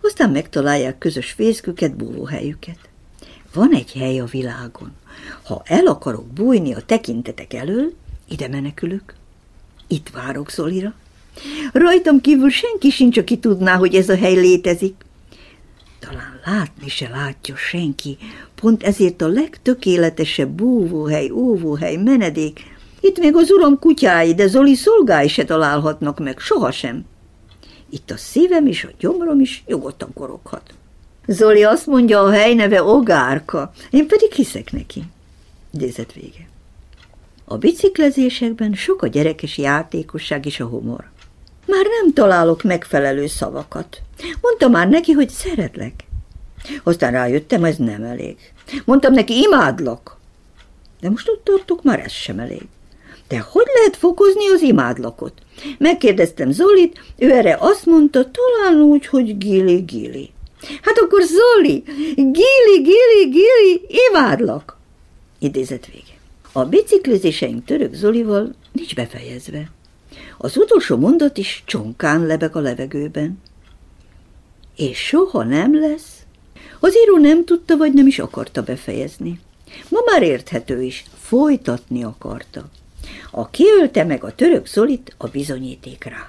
Aztán 0.02 0.30
megtalálják 0.30 0.97
közös 0.97 1.32
fészküket, 1.32 1.95
búvóhelyüket. 1.95 2.78
Van 3.54 3.73
egy 3.73 3.91
hely 3.91 4.19
a 4.19 4.26
világon. 4.26 4.91
Ha 5.43 5.62
el 5.65 5.86
akarok 5.86 6.28
bújni 6.28 6.73
a 6.73 6.82
tekintetek 6.82 7.54
elől, 7.54 7.93
ide 8.28 8.47
menekülök. 8.47 9.13
Itt 9.88 10.10
várok 10.10 10.52
Zolira. 10.52 10.93
Rajtam 11.73 12.21
kívül 12.21 12.50
senki 12.50 12.89
sincs, 12.89 13.17
aki 13.17 13.38
tudná, 13.38 13.76
hogy 13.76 13.95
ez 13.95 14.10
a 14.10 14.15
hely 14.17 14.36
létezik. 14.36 15.06
Talán 16.00 16.39
látni 16.45 16.89
se 16.89 17.10
látja 17.10 17.56
senki, 17.56 18.17
pont 18.56 18.84
ezért 18.84 19.21
a 19.21 19.28
legtökéletesebb 19.28 20.50
búvóhely, 20.50 21.30
óvóhely, 21.30 21.95
menedék. 21.95 22.77
Itt 23.00 23.20
még 23.20 23.36
az 23.36 23.52
uram 23.52 23.80
kutyái, 23.80 24.34
de 24.34 24.48
Zoli 24.48 24.76
szolgái 24.76 25.28
se 25.28 25.46
találhatnak 25.46 26.20
meg, 26.20 26.40
sohasem. 26.40 27.06
Itt 27.90 28.12
a 28.12 28.18
szívem 28.18 28.68
is, 28.68 28.84
a 28.84 28.90
gyomrom 29.00 29.40
is 29.40 29.64
nyugodtan 29.68 30.14
koroghat. 30.14 30.74
Zoli 31.28 31.64
azt 31.64 31.86
mondja, 31.86 32.24
a 32.24 32.32
hely 32.32 32.54
neve 32.54 32.84
Ogárka, 32.84 33.72
én 33.90 34.08
pedig 34.08 34.32
hiszek 34.32 34.72
neki. 34.72 35.04
Idézet 35.74 36.14
vége. 36.14 36.48
A 37.46 37.58
biciklezésekben 37.58 38.74
sok 38.74 39.02
a 39.02 39.08
gyerekes 39.08 39.58
játékosság 39.58 40.46
és 40.46 40.60
a 40.60 40.66
humor. 40.66 41.10
Már 41.66 41.86
nem 42.02 42.14
találok 42.14 42.64
megfelelő 42.64 43.28
szavakat. 43.28 44.02
Mondtam 44.42 44.72
már 44.72 44.90
neki, 44.90 45.12
hogy 45.12 45.30
szeretlek. 45.30 45.94
Aztán 46.84 47.12
rájöttem, 47.12 47.64
ez 47.64 47.76
nem 47.78 48.04
elég. 48.04 48.38
Mondtam 48.86 49.14
neki, 49.14 49.42
imádlak. 49.42 50.18
De 51.00 51.10
most 51.10 51.30
ott 51.30 51.44
tartok, 51.44 51.84
már 51.84 52.00
ez 52.00 52.12
sem 52.12 52.40
elég. 52.40 52.68
De 53.28 53.40
hogy 53.40 53.66
lehet 53.76 53.98
fokozni 53.98 54.50
az 54.50 54.62
imádlakot? 54.62 55.34
Megkérdeztem 55.78 56.52
Zolit, 56.52 57.00
ő 57.18 57.32
erre 57.32 57.58
azt 57.60 57.86
mondta, 57.86 58.32
talán 58.32 58.82
úgy, 58.82 59.06
hogy 59.06 59.38
gili, 59.38 59.76
gili. 59.76 60.30
Hát 60.82 60.98
akkor 60.98 61.22
Zoli, 61.22 61.84
gili, 62.16 62.82
gili, 62.82 63.30
gili, 63.30 63.82
imádlak. 64.10 64.78
Idézet 65.40 65.86
vége. 65.86 66.18
A 66.52 66.66
biciklizéseink 66.66 67.66
török 67.66 67.94
Zolival 67.94 68.56
nincs 68.72 68.96
befejezve. 68.96 69.72
Az 70.38 70.58
utolsó 70.58 70.98
mondat 70.98 71.38
is 71.38 71.63
csonkán 71.66 72.26
lebeg 72.26 72.56
a 72.56 72.60
levegőben. 72.60 73.42
És 74.76 74.98
soha 74.98 75.44
nem 75.44 75.80
lesz. 75.80 76.22
Az 76.80 76.98
író 76.98 77.18
nem 77.18 77.46
tudta, 77.46 77.78
vagy 77.78 77.94
nem 77.94 78.08
is 78.08 78.20
akarta 78.20 78.63
befejezni. 78.63 79.40
Ma 79.90 80.00
már 80.06 80.24
érthető 80.24 80.82
is, 80.82 81.06
folytatni 81.22 82.04
akarta. 82.04 82.70
A 83.32 83.49
kiölte 83.49 84.03
meg 84.03 84.23
a 84.23 84.36
török 84.36 84.65
szolit, 84.65 85.15
a 85.17 85.27
bizonyíték 85.27 86.03
rá. 86.03 86.27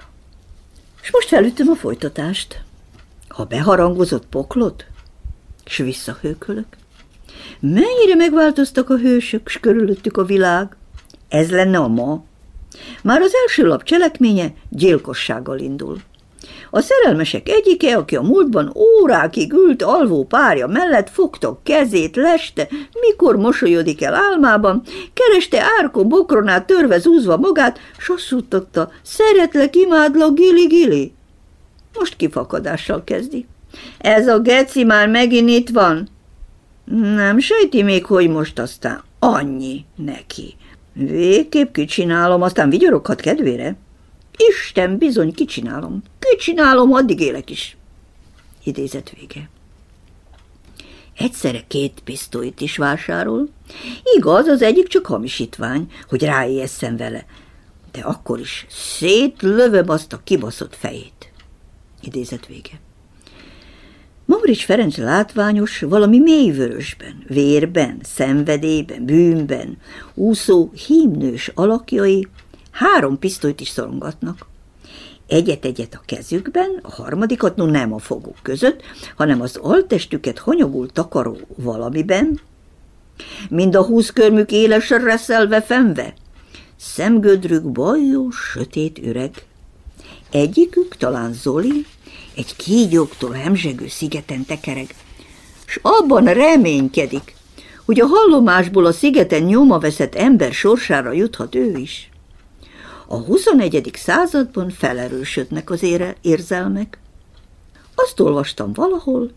És 1.03 1.13
most 1.13 1.29
felütöm 1.29 1.69
a 1.69 1.75
folytatást. 1.75 2.63
Ha 3.29 3.45
beharangozott 3.45 4.27
poklot, 4.27 4.87
s 5.65 5.77
visszahőkölök. 5.77 6.67
Mennyire 7.61 8.15
megváltoztak 8.17 8.91
a 8.91 8.97
hősök, 8.97 9.49
s 9.49 9.59
körülöttük 9.61 10.17
a 10.17 10.25
világ. 10.25 10.77
Ez 11.29 11.51
lenne 11.51 11.79
a 11.79 11.89
ma, 11.89 12.25
már 13.03 13.21
az 13.21 13.33
első 13.47 13.67
lap 13.67 13.83
cselekménye 13.83 14.53
gyilkossággal 14.69 15.59
indul. 15.59 16.01
A 16.71 16.81
szerelmesek 16.81 17.49
egyike, 17.49 17.97
aki 17.97 18.17
a 18.17 18.23
múltban 18.23 18.73
órákig 18.77 19.53
ült 19.53 19.83
alvó 19.83 20.25
párja 20.25 20.67
mellett, 20.67 21.11
fogta 21.11 21.61
kezét, 21.63 22.17
leste, 22.17 22.69
mikor 23.01 23.37
mosolyodik 23.37 24.03
el 24.03 24.15
álmában, 24.15 24.83
kereste 25.13 25.63
árkó 25.79 26.07
bokronát 26.07 26.67
törve 26.67 26.99
zúzva 26.99 27.37
magát, 27.37 27.79
s 27.99 28.09
azt 28.09 28.35
szeretlek, 29.03 29.77
imádlak, 29.77 30.35
gili-gili. 30.35 31.13
Most 31.99 32.17
kifakadással 32.17 33.05
kezdi. 33.05 33.47
Ez 33.99 34.29
a 34.29 34.41
geci 34.41 34.85
már 34.85 35.09
megint 35.09 35.49
itt 35.49 35.69
van. 35.69 36.09
Nem 37.15 37.39
sejti 37.39 37.83
még, 37.83 38.05
hogy 38.05 38.29
most 38.29 38.59
aztán 38.59 39.03
annyi 39.19 39.85
neki. 39.97 40.57
Végképp 40.93 41.73
kicsinálom, 41.73 42.43
aztán 42.43 42.71
vigyoroghat 42.71 43.21
kedvére. 43.21 43.77
Isten, 44.39 44.99
bizony 44.99 45.35
kicsinálom. 45.35 46.03
Kicsinálom, 46.19 46.93
addig 46.93 47.21
élek 47.21 47.51
is. 47.51 47.77
Idézet 48.65 49.13
vége. 49.19 49.49
Egyszerre 51.17 51.65
két 51.69 52.01
pisztolyt 52.05 52.61
is 52.61 52.77
vásárol. 52.77 53.49
Igaz, 54.17 54.47
az 54.47 54.63
egyik 54.63 54.89
csak 54.89 55.07
hamisítvány, 55.07 55.91
hogy 56.09 56.23
ráéjesszem 56.23 56.97
vele. 56.97 57.27
De 57.93 58.01
akkor 58.01 58.41
is 58.41 58.67
szétlövöm 58.69 59.89
azt 59.89 60.13
a 60.13 60.21
kibaszott 60.25 60.77
fejét. 60.77 61.33
Idézet 62.03 62.47
vége. 62.47 62.81
Maurics 64.25 64.65
Ferenc 64.65 64.97
látványos 64.97 65.81
valami 65.81 66.19
mélyvörösben, 66.19 67.25
vérben, 67.27 67.99
szenvedélyben, 68.03 69.05
bűnben, 69.05 69.79
úszó 70.15 70.71
hímnős 70.87 71.51
alakjai 71.55 72.27
három 72.79 73.19
pisztolyt 73.19 73.61
is 73.61 73.69
szorongatnak. 73.69 74.47
egyet-egyet 75.27 75.95
a 75.95 76.03
kezükben, 76.07 76.79
a 76.83 76.91
harmadikat 76.91 77.57
no 77.57 77.67
nem 77.67 77.93
a 77.93 77.99
foguk 77.99 78.37
között, 78.43 78.83
hanem 79.17 79.41
az 79.41 79.57
altestüket 79.57 80.39
hanyagul 80.39 80.89
takaró 80.89 81.37
valamiben, 81.57 82.41
mind 83.51 83.75
a 83.75 83.85
húszkörmük 83.85 84.53
élesen 84.53 85.05
reszelve 85.05 85.63
fenve, 85.63 86.15
szemgödrük 86.77 87.63
bajós, 87.63 88.37
sötét 88.37 88.99
üreg. 88.99 89.47
Egyikük, 90.31 90.97
talán 90.97 91.33
Zoli, 91.33 91.87
egy 92.37 92.57
kígyóktól 92.57 93.33
hemzsegő 93.33 93.89
szigeten 93.89 94.45
tekereg, 94.45 94.95
s 95.67 95.79
abban 95.83 96.25
reménykedik, 96.25 97.35
hogy 97.85 98.01
a 98.01 98.07
hallomásból 98.07 98.87
a 98.87 98.93
szigeten 98.93 99.43
nyoma 99.43 99.79
veszett 99.79 100.15
ember 100.15 100.53
sorsára 100.53 101.13
juthat 101.13 101.55
ő 101.55 101.77
is. 101.77 102.08
A 103.11 103.17
21. 103.17 103.91
században 103.95 104.71
felerősödnek 104.71 105.71
az 105.71 105.83
ére 105.83 106.17
érzelmek. 106.21 106.99
Azt 107.95 108.21
olvastam 108.21 108.73
valahol, 108.73 109.31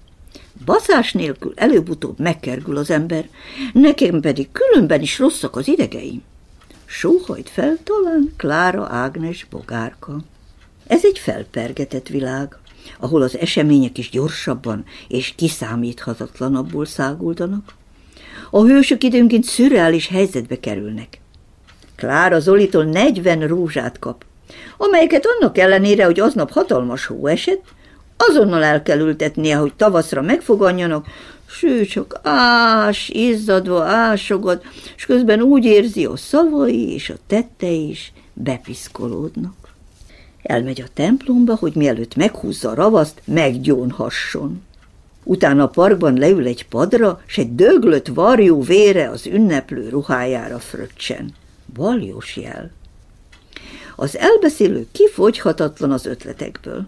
baszás 0.66 1.14
nélkül 1.14 1.54
előbb-utóbb 1.56 2.20
megkergül 2.20 2.78
az 2.78 2.90
ember, 2.90 3.30
nekem 3.74 4.22
pedig 4.22 4.52
különben 4.52 5.02
is 5.02 5.20
rosszak 5.20 5.56
az 5.56 5.68
idegeim. 5.68 6.22
Sóhajt 6.86 7.50
fel 7.50 7.78
talán 7.84 8.34
Klára 8.38 8.88
Ágnes 8.90 9.48
bogárka. 9.50 10.22
Ez 10.88 11.06
egy 11.06 11.20
felpergetett 11.20 12.08
világ, 12.08 12.58
ahol 13.00 13.22
az 13.22 13.38
események 13.38 13.98
is 13.98 14.10
gyorsabban 14.10 14.86
és 15.08 15.34
kiszámíthatatlanabbul 15.36 16.86
száguldanak. 16.86 17.74
A 18.50 18.64
hősök 18.64 19.04
időnként 19.04 19.44
szürreális 19.44 20.08
helyzetbe 20.08 20.60
kerülnek. 20.60 21.21
Klára 22.02 22.40
Zolitól 22.40 22.84
40 22.84 23.48
rózsát 23.48 24.00
kap, 24.00 24.26
amelyeket 24.78 25.26
annak 25.26 25.58
ellenére, 25.58 26.06
hogy 26.06 26.20
aznap 26.20 26.52
hatalmas 26.52 27.06
hó 27.06 27.28
esett, 27.28 27.64
azonnal 28.18 28.64
el 28.64 28.82
kell 28.82 29.00
ültetnie, 29.00 29.56
hogy 29.56 29.74
tavaszra 29.74 30.22
megfoganjanak, 30.22 31.06
ső, 31.50 31.86
csak 31.86 32.20
ás, 32.24 33.10
izzadva 33.10 33.84
ásogad, 33.84 34.62
és 34.96 35.06
közben 35.06 35.42
úgy 35.42 35.66
érzi, 35.66 36.06
a 36.06 36.16
szavai 36.16 36.94
és 36.94 37.10
a 37.10 37.16
tettei 37.28 37.90
is 37.90 38.14
bepiszkolódnak. 38.34 39.74
Elmegy 40.44 40.82
a 40.82 40.92
templomba, 40.94 41.56
hogy 41.56 41.74
mielőtt 41.76 42.16
meghúzza 42.16 42.70
a 42.70 42.76
ravaszt, 42.76 43.22
meggyónhasson. 43.26 44.62
Utána 45.24 45.64
a 45.64 45.70
parkban 45.70 46.18
leül 46.18 46.46
egy 46.46 46.68
padra, 46.68 47.22
s 47.26 47.38
egy 47.38 47.56
döglött 47.56 48.08
varjú 48.08 48.64
vére 48.64 49.10
az 49.10 49.26
ünneplő 49.26 49.90
ruhájára 49.90 50.60
fröccsen. 50.60 51.40
Baljós 51.74 52.38
jel. 52.38 52.72
Az 53.96 54.18
elbeszélő 54.18 54.88
kifogyhatatlan 54.92 55.92
az 55.92 56.06
ötletekből. 56.06 56.88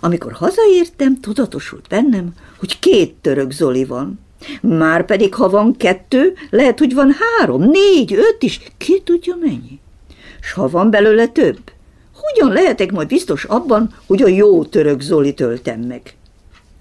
Amikor 0.00 0.32
hazaértem, 0.32 1.20
tudatosult 1.20 1.88
bennem, 1.88 2.34
hogy 2.58 2.78
két 2.78 3.14
török 3.20 3.50
Zoli 3.50 3.84
van. 3.84 4.20
Már 4.60 5.04
pedig, 5.04 5.34
ha 5.34 5.48
van 5.48 5.76
kettő, 5.76 6.34
lehet, 6.50 6.78
hogy 6.78 6.94
van 6.94 7.14
három, 7.18 7.62
négy, 7.62 8.14
öt 8.14 8.42
is, 8.42 8.60
ki 8.76 9.00
tudja 9.04 9.36
mennyi. 9.40 9.80
S 10.40 10.52
ha 10.52 10.68
van 10.68 10.90
belőle 10.90 11.26
több, 11.26 11.58
hogyan 12.14 12.52
lehetek 12.52 12.92
majd 12.92 13.08
biztos 13.08 13.44
abban, 13.44 13.94
hogy 14.06 14.22
a 14.22 14.28
jó 14.28 14.64
török 14.64 15.00
Zoli 15.00 15.34
töltem 15.34 15.80
meg? 15.80 16.14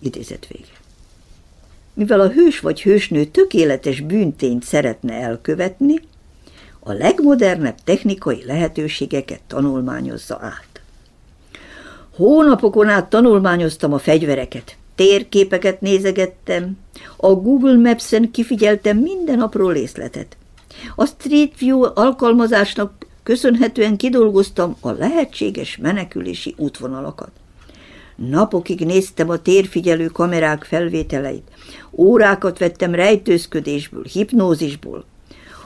Idézet 0.01 0.47
vége. 0.47 0.77
Mivel 1.93 2.19
a 2.19 2.29
hős 2.29 2.59
vagy 2.59 2.81
hősnő 2.81 3.25
tökéletes 3.25 4.01
bűntényt 4.01 4.63
szeretne 4.63 5.13
elkövetni, 5.13 5.99
a 6.79 6.91
legmodernebb 6.91 7.75
technikai 7.83 8.43
lehetőségeket 8.45 9.41
tanulmányozza 9.47 10.39
át. 10.41 10.81
Hónapokon 12.15 12.87
át 12.87 13.09
tanulmányoztam 13.09 13.93
a 13.93 13.97
fegyvereket, 13.97 14.77
térképeket 14.95 15.81
nézegettem, 15.81 16.77
a 17.17 17.27
Google 17.27 17.77
Maps-en 17.77 18.31
kifigyeltem 18.31 18.97
minden 18.97 19.39
apró 19.39 19.69
részletet. 19.69 20.37
A 20.95 21.05
Street 21.05 21.59
View 21.59 21.83
alkalmazásnak 21.93 23.05
köszönhetően 23.23 23.97
kidolgoztam 23.97 24.75
a 24.79 24.91
lehetséges 24.91 25.77
menekülési 25.77 26.53
útvonalakat. 26.57 27.31
Napokig 28.15 28.85
néztem 28.85 29.29
a 29.29 29.41
térfigyelő 29.41 30.05
kamerák 30.05 30.63
felvételeit, 30.63 31.47
órákat 31.91 32.57
vettem 32.57 32.95
rejtőzködésből, 32.95 34.03
hipnózisból, 34.03 35.05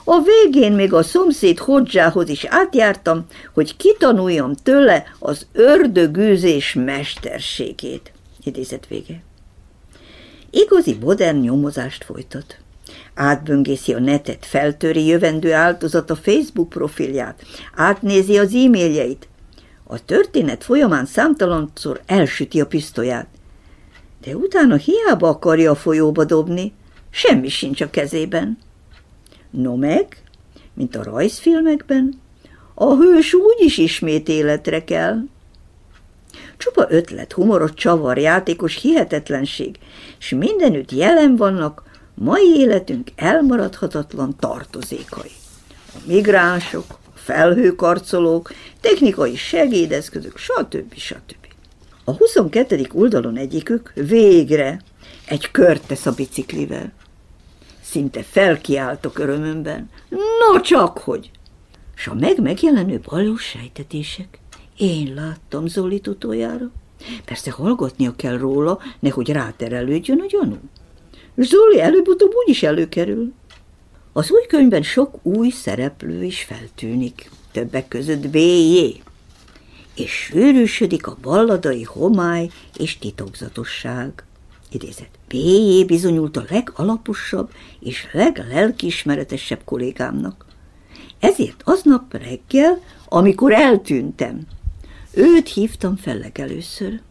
a 0.04 0.22
végén 0.22 0.72
még 0.72 0.94
a 0.94 1.04
szomszéd 1.04 1.58
hodzsához 1.58 2.30
is 2.30 2.46
átjártam, 2.46 3.26
hogy 3.54 3.78
kitanuljam 3.78 4.54
tőle 4.54 5.04
az 5.20 5.48
ördögűzés 5.54 6.74
mesterségét. 6.74 8.12
Idézet 8.44 8.88
vége. 8.88 9.24
Igazi 10.50 10.98
modern 11.02 11.38
nyomozást 11.38 12.04
folytat. 12.04 12.58
Átböngészi 13.14 13.94
a 13.94 14.00
netet, 14.00 14.46
feltöri 14.46 15.06
jövendő 15.06 15.54
áldozat 15.54 16.10
a 16.10 16.16
Facebook 16.16 16.70
profilját, 16.70 17.42
átnézi 17.76 18.38
az 18.38 18.54
e-mailjeit. 18.54 19.28
A 19.84 20.06
történet 20.06 20.64
folyamán 20.64 21.06
számtalanszor 21.06 22.02
elsüti 22.06 22.62
a 22.62 22.66
pisztolyát. 22.66 23.28
De 24.22 24.36
utána 24.36 24.76
hiába 24.76 25.28
akarja 25.28 25.72
a 25.72 25.76
folyóba 25.76 26.24
dobni, 26.24 26.74
semmi 27.10 27.50
sincs 27.50 27.82
a 27.82 27.90
kezében. 27.90 28.58
No 29.54 29.76
meg, 29.76 30.24
mint 30.74 30.96
a 30.96 31.04
rajzfilmekben, 31.04 32.22
a 32.74 32.96
hős 32.96 33.34
úgy 33.34 33.60
is 33.60 33.78
ismét 33.78 34.30
életre 34.30 34.84
kell. 34.84 35.18
Csupa 36.58 36.86
ötlet, 36.90 37.34
humorot, 37.34 37.74
csavar, 37.74 38.18
játékos 38.18 38.82
hihetetlenség, 38.82 39.80
és 40.20 40.30
mindenütt 40.30 40.92
jelen 40.92 41.36
vannak 41.36 41.84
mai 42.14 42.56
életünk 42.58 43.10
elmaradhatatlan 43.16 44.36
tartozékai. 44.40 45.32
A 45.88 45.98
migránsok, 46.06 46.86
a 46.90 47.18
felhőkarcolók, 47.18 48.52
technikai 48.80 49.36
segédeszközök, 49.36 50.38
stb. 50.38 50.94
stb. 50.94 51.48
A 52.04 52.12
22. 52.12 52.88
oldalon 52.94 53.38
egyikük 53.38 53.92
végre 53.96 54.82
egy 55.26 55.52
kört 55.52 55.88
tesz 55.88 56.06
a 56.06 56.12
biciklivel. 56.12 56.92
Szinte 57.94 58.24
felkiáltok 58.24 59.20
örömömben. 59.20 59.90
No 60.10 60.60
csak 60.60 60.98
hogy! 60.98 61.32
S 61.96 62.08
a 62.08 62.14
meg 62.14 62.42
megjelenő 62.42 63.02
baljós 63.10 63.44
sejtetések. 63.44 64.40
Én 64.78 65.14
láttam 65.14 65.68
Zolit 65.68 66.08
utoljára. 66.08 66.72
Persze 67.26 67.52
hallgatnia 67.52 68.14
kell 68.16 68.38
róla, 68.38 68.80
nehogy 69.00 69.30
ráterelődjön 69.30 70.20
a 70.20 70.26
gyanú. 70.26 70.60
Zoli 71.36 71.82
előbb-utóbb 71.82 72.32
úgyis 72.34 72.64
előkerül. 72.64 73.34
Az 74.14 74.32
új 74.32 74.46
könyvben 74.48 74.84
sok 74.84 75.26
új 75.26 75.50
szereplő 75.50 76.24
is 76.24 76.44
feltűnik, 76.44 77.30
többek 77.52 77.88
között 77.88 78.28
B.J. 78.28 79.02
És 79.96 80.12
sűrűsödik 80.12 81.08
a 81.08 81.18
balladai 81.22 81.84
homály 81.84 82.50
és 82.78 82.98
titokzatosság 82.98 84.24
idézet. 84.74 85.10
B.J. 85.28 85.84
bizonyult 85.86 86.38
a 86.38 86.46
legalaposabb 86.50 87.52
és 87.80 88.08
leglelkiismeretesebb 88.12 89.62
kollégámnak. 89.66 90.46
Ezért 91.20 91.62
aznap 91.64 92.14
reggel, 92.14 92.82
amikor 93.06 93.54
eltűntem, 93.54 94.42
őt 95.14 95.50
hívtam 95.50 95.96
fel 95.96 96.18
legelőször. 96.18 97.02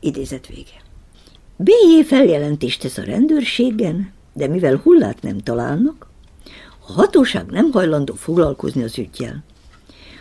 Idézet 0.00 0.46
vége. 0.46 0.82
B.J. 1.56 2.02
feljelentést 2.02 2.80
tesz 2.80 2.98
a 2.98 3.02
rendőrségen, 3.02 4.12
de 4.32 4.46
mivel 4.48 4.76
hullát 4.76 5.22
nem 5.22 5.38
találnak, 5.38 6.06
a 6.88 6.92
hatóság 6.92 7.46
nem 7.46 7.70
hajlandó 7.70 8.14
foglalkozni 8.14 8.82
az 8.82 8.98
ügyjel. 8.98 9.44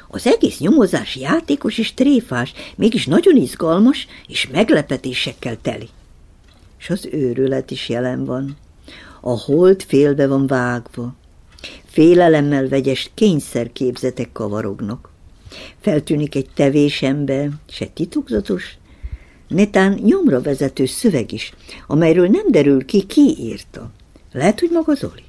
Az 0.08 0.28
egész 0.28 0.60
nyomozás 0.60 1.16
játékos 1.16 1.78
és 1.78 1.94
tréfás, 1.94 2.54
mégis 2.76 3.06
nagyon 3.06 3.36
izgalmas 3.36 4.08
és 4.28 4.48
meglepetésekkel 4.48 5.58
teli 5.62 5.90
és 6.82 6.90
az 6.90 7.08
őrület 7.12 7.72
is 7.72 7.90
jelen 7.90 8.26
van. 8.26 8.58
A 9.22 9.40
hold 9.40 9.84
félbe 9.84 10.28
van 10.28 10.48
vágva. 10.48 11.14
Félelemmel 11.86 12.68
vegyes 12.68 13.12
kényszerképzetek 13.14 14.32
kavarognak. 14.32 15.10
Feltűnik 15.80 16.36
egy 16.36 16.50
tevésembe, 16.54 17.50
se 17.70 17.86
titokzatos, 17.86 18.78
netán 19.48 19.94
nyomra 19.94 20.42
vezető 20.42 20.86
szöveg 20.86 21.32
is, 21.32 21.54
amelyről 21.88 22.28
nem 22.28 22.46
derül 22.52 22.86
ki, 22.86 23.06
ki 23.06 23.36
írta. 23.40 23.92
Lehet, 24.32 24.60
hogy 24.60 24.70
maga 24.72 24.94
Zoli. 24.94 25.24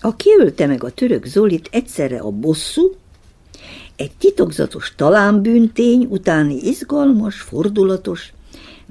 A 0.00 0.16
kiölte 0.16 0.66
meg 0.66 0.84
a 0.84 0.90
török 0.90 1.26
Zolit 1.26 1.68
egyszerre 1.72 2.18
a 2.18 2.30
bosszú, 2.30 2.94
egy 3.96 4.12
titokzatos 4.18 4.94
talánbűntény 4.96 6.06
utáni 6.10 6.54
izgalmas, 6.54 7.40
fordulatos, 7.40 8.32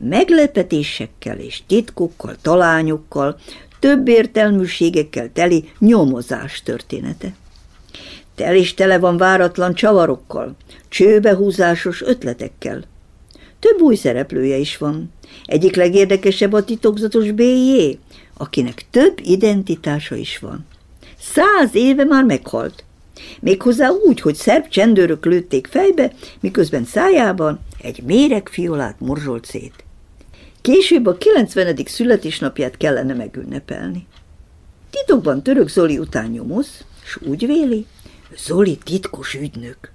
meglepetésekkel 0.10 1.38
és 1.38 1.62
titkokkal, 1.68 2.36
talányokkal, 2.42 3.40
több 3.80 4.08
értelműségekkel 4.08 5.30
teli 5.34 5.70
nyomozás 5.80 6.62
története. 6.62 7.34
tel 8.36 8.56
is 8.56 8.74
tele 8.74 9.00
van 9.00 9.18
váratlan 9.18 9.74
csavarokkal, 9.74 10.56
csőbehúzásos 10.90 12.02
ötletekkel. 12.02 12.84
Több 13.60 13.82
új 13.82 13.96
szereplője 13.96 14.58
is 14.58 14.78
van. 14.78 15.12
Egyik 15.46 15.76
legérdekesebb 15.76 16.54
a 16.54 16.64
titokzatos 16.64 17.32
B.J., 17.32 17.98
akinek 18.38 18.86
több 18.90 19.20
identitása 19.24 20.16
is 20.16 20.40
van. 20.40 20.66
Száz 21.20 21.70
éve 21.76 22.04
már 22.04 22.24
meghalt. 22.24 22.84
Méghozzá 23.40 23.90
úgy, 23.90 24.22
hogy 24.22 24.36
szerb 24.36 24.68
csendőrök 24.68 25.26
lőtték 25.26 25.68
fejbe, 25.68 26.12
miközben 26.40 26.86
szájában 26.86 27.60
egy 27.82 28.04
méregfiolát 28.04 29.00
morzsolt 29.00 29.46
szét. 29.46 29.84
Később 30.62 31.06
a 31.06 31.18
90. 31.18 31.76
születésnapját 31.86 32.78
kellene 32.78 33.14
megünnepelni. 33.14 34.08
Titokban 34.90 35.44
török 35.44 35.68
Zoli 35.70 35.98
után 35.98 36.30
nyomoz, 36.30 36.86
s 37.04 37.18
úgy 37.28 37.46
véli, 37.46 37.86
Zoli 38.38 38.78
titkos 38.84 39.34
ügynök. 39.34 39.92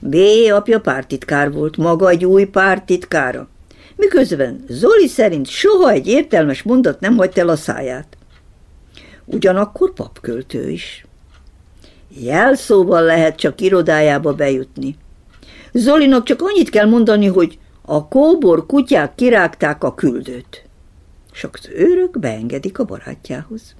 B. 0.00 0.16
apja 0.52 0.80
pártitkár 0.80 1.52
volt, 1.52 1.76
maga 1.76 2.08
egy 2.08 2.24
új 2.24 2.44
pártitkára. 2.44 3.48
Miközben 3.96 4.64
Zoli 4.68 5.06
szerint 5.06 5.46
soha 5.46 5.90
egy 5.90 6.06
értelmes 6.06 6.62
mondat 6.62 7.00
nem 7.00 7.16
hagyta 7.16 7.40
el 7.40 7.48
a 7.48 7.56
száját. 7.56 8.16
Ugyanakkor 9.24 9.92
papköltő 9.92 10.70
is. 10.70 11.06
Jelszóval 12.08 13.02
lehet 13.02 13.36
csak 13.36 13.60
irodájába 13.60 14.32
bejutni. 14.32 14.96
Zolinak 15.72 16.24
csak 16.24 16.42
annyit 16.42 16.70
kell 16.70 16.86
mondani, 16.86 17.26
hogy 17.26 17.58
a 17.92 18.08
kóbor 18.08 18.66
kutyák 18.66 19.14
kirágták 19.14 19.84
a 19.84 19.94
küldőt. 19.94 20.64
Sok 21.32 21.54
az 21.54 21.68
őrök 21.74 22.18
beengedik 22.18 22.78
a 22.78 22.84
barátjához. 22.84 23.74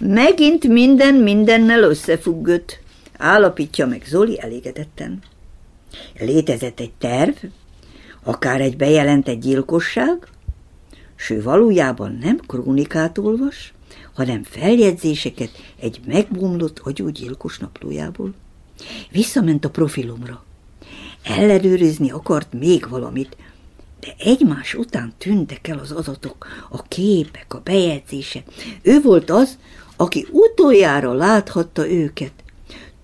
Megint 0.00 0.68
minden 0.68 1.14
mindennel 1.14 1.82
összefüggött, 1.82 2.78
állapítja 3.16 3.86
meg 3.86 4.04
Zoli 4.06 4.40
elégedetten. 4.40 5.18
Létezett 6.18 6.80
egy 6.80 6.92
terv, 6.98 7.34
akár 8.22 8.60
egy 8.60 8.76
bejelentett 8.76 9.40
gyilkosság, 9.40 10.28
s 11.14 11.30
ő 11.30 11.42
valójában 11.42 12.18
nem 12.22 12.38
krónikát 12.46 13.18
olvas, 13.18 13.74
hanem 14.12 14.42
feljegyzéseket 14.42 15.50
egy 15.80 16.00
megbomlott 16.06 16.78
agyú 16.78 17.08
gyilkos 17.08 17.58
naplójából. 17.58 18.34
Visszament 19.10 19.64
a 19.64 19.70
profilomra. 19.70 20.44
Ellenőrizni 21.22 22.10
akart 22.10 22.52
még 22.52 22.88
valamit, 22.88 23.36
de 24.00 24.14
egymás 24.18 24.74
után 24.74 25.12
tűntek 25.18 25.68
el 25.68 25.78
az 25.78 25.90
adatok, 25.90 26.46
a 26.70 26.82
képek, 26.82 27.54
a 27.54 27.60
bejegyzések. 27.64 28.46
Ő 28.82 29.00
volt 29.00 29.30
az, 29.30 29.58
aki 29.96 30.26
utoljára 30.30 31.12
láthatta 31.12 31.90
őket. 31.90 32.32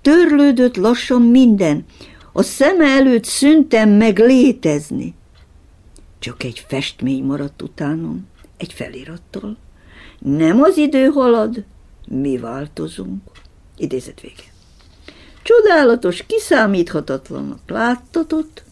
Törlődött 0.02 0.76
lassan 0.76 1.22
minden, 1.22 1.84
a 2.32 2.42
szeme 2.42 2.84
előtt 2.84 3.24
szüntem 3.24 3.90
meg 3.90 4.18
létezni. 4.18 5.14
Csak 6.18 6.42
egy 6.42 6.64
festmény 6.68 7.24
maradt 7.24 7.62
utánom, 7.62 8.26
egy 8.56 8.72
felirattal. 8.72 9.56
Nem 10.18 10.62
az 10.62 10.76
idő 10.76 11.06
halad, 11.06 11.64
mi 12.08 12.38
változunk. 12.38 13.22
Idézet 13.76 14.20
vége. 14.20 14.57
Csodálatos, 15.48 16.24
kiszámíthatatlanak 16.26 17.58
láttatott, 17.66 18.62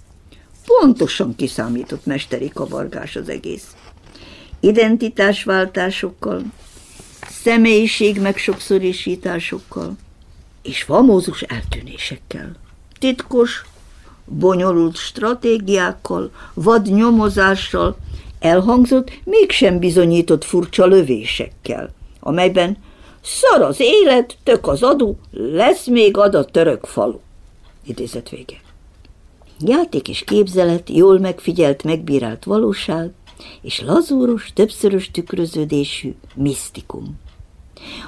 pontosan 0.67 1.35
kiszámított 1.37 2.07
mesteri 2.07 2.49
kavargás 2.49 3.17
az 3.17 3.29
egész. 3.29 3.77
Identitásváltásokkal, 4.61 6.43
személyiség 7.43 8.21
megsokszorisításokkal 8.21 9.97
és 10.63 10.83
famózus 10.83 11.43
eltűnésekkel. 11.43 12.53
Titkos, 12.99 13.65
bonyolult 14.25 14.97
stratégiákkal, 14.97 16.31
vad 16.55 16.87
nyomozással, 16.87 17.97
elhangzott, 18.41 19.11
mégsem 19.25 19.79
bizonyított 19.79 20.45
furcsa 20.45 20.87
lövésekkel, 20.87 21.95
amelyben 22.21 22.77
szar 23.27 23.63
az 23.63 23.77
élet, 23.81 24.37
tök 24.43 24.67
az 24.67 24.83
adó, 24.83 25.19
lesz 25.31 25.87
még 25.87 26.17
ad 26.17 26.35
a 26.35 26.45
török 26.45 26.85
falu. 26.85 27.19
Idézet 27.85 28.29
vége. 28.29 28.61
Játék 29.61 30.09
és 30.09 30.25
képzelet, 30.25 30.91
jól 30.91 31.19
megfigyelt, 31.19 31.83
megbírált 31.83 32.45
valóság, 32.45 33.11
és 33.61 33.81
lazúros, 33.81 34.53
többszörös 34.55 35.11
tükröződésű 35.11 36.15
misztikum. 36.35 37.19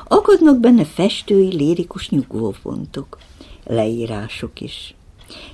Akadnak 0.08 0.60
benne 0.60 0.84
festői, 0.84 1.56
lérikus 1.56 2.08
nyugvópontok, 2.08 3.18
leírások 3.64 4.60
is. 4.60 4.94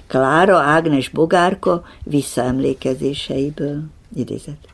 Klára 0.06 0.58
Ágnes 0.58 1.08
Bogárka 1.08 1.84
visszaemlékezéseiből 2.02 3.82
idézet. 4.14 4.68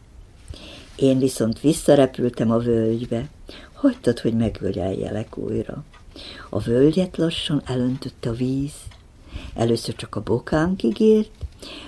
Én 0.96 1.18
viszont 1.18 1.60
visszarepültem 1.60 2.50
a 2.50 2.58
völgybe, 2.58 3.28
hagytad, 3.80 4.18
hogy 4.18 4.34
megöljeljelek 4.34 5.36
újra. 5.36 5.84
A 6.48 6.58
völgyet 6.58 7.16
lassan 7.16 7.62
elöntötte 7.64 8.28
a 8.28 8.32
víz, 8.32 8.72
először 9.54 9.94
csak 9.94 10.14
a 10.14 10.22
bokánkig 10.22 11.00
ért, 11.00 11.30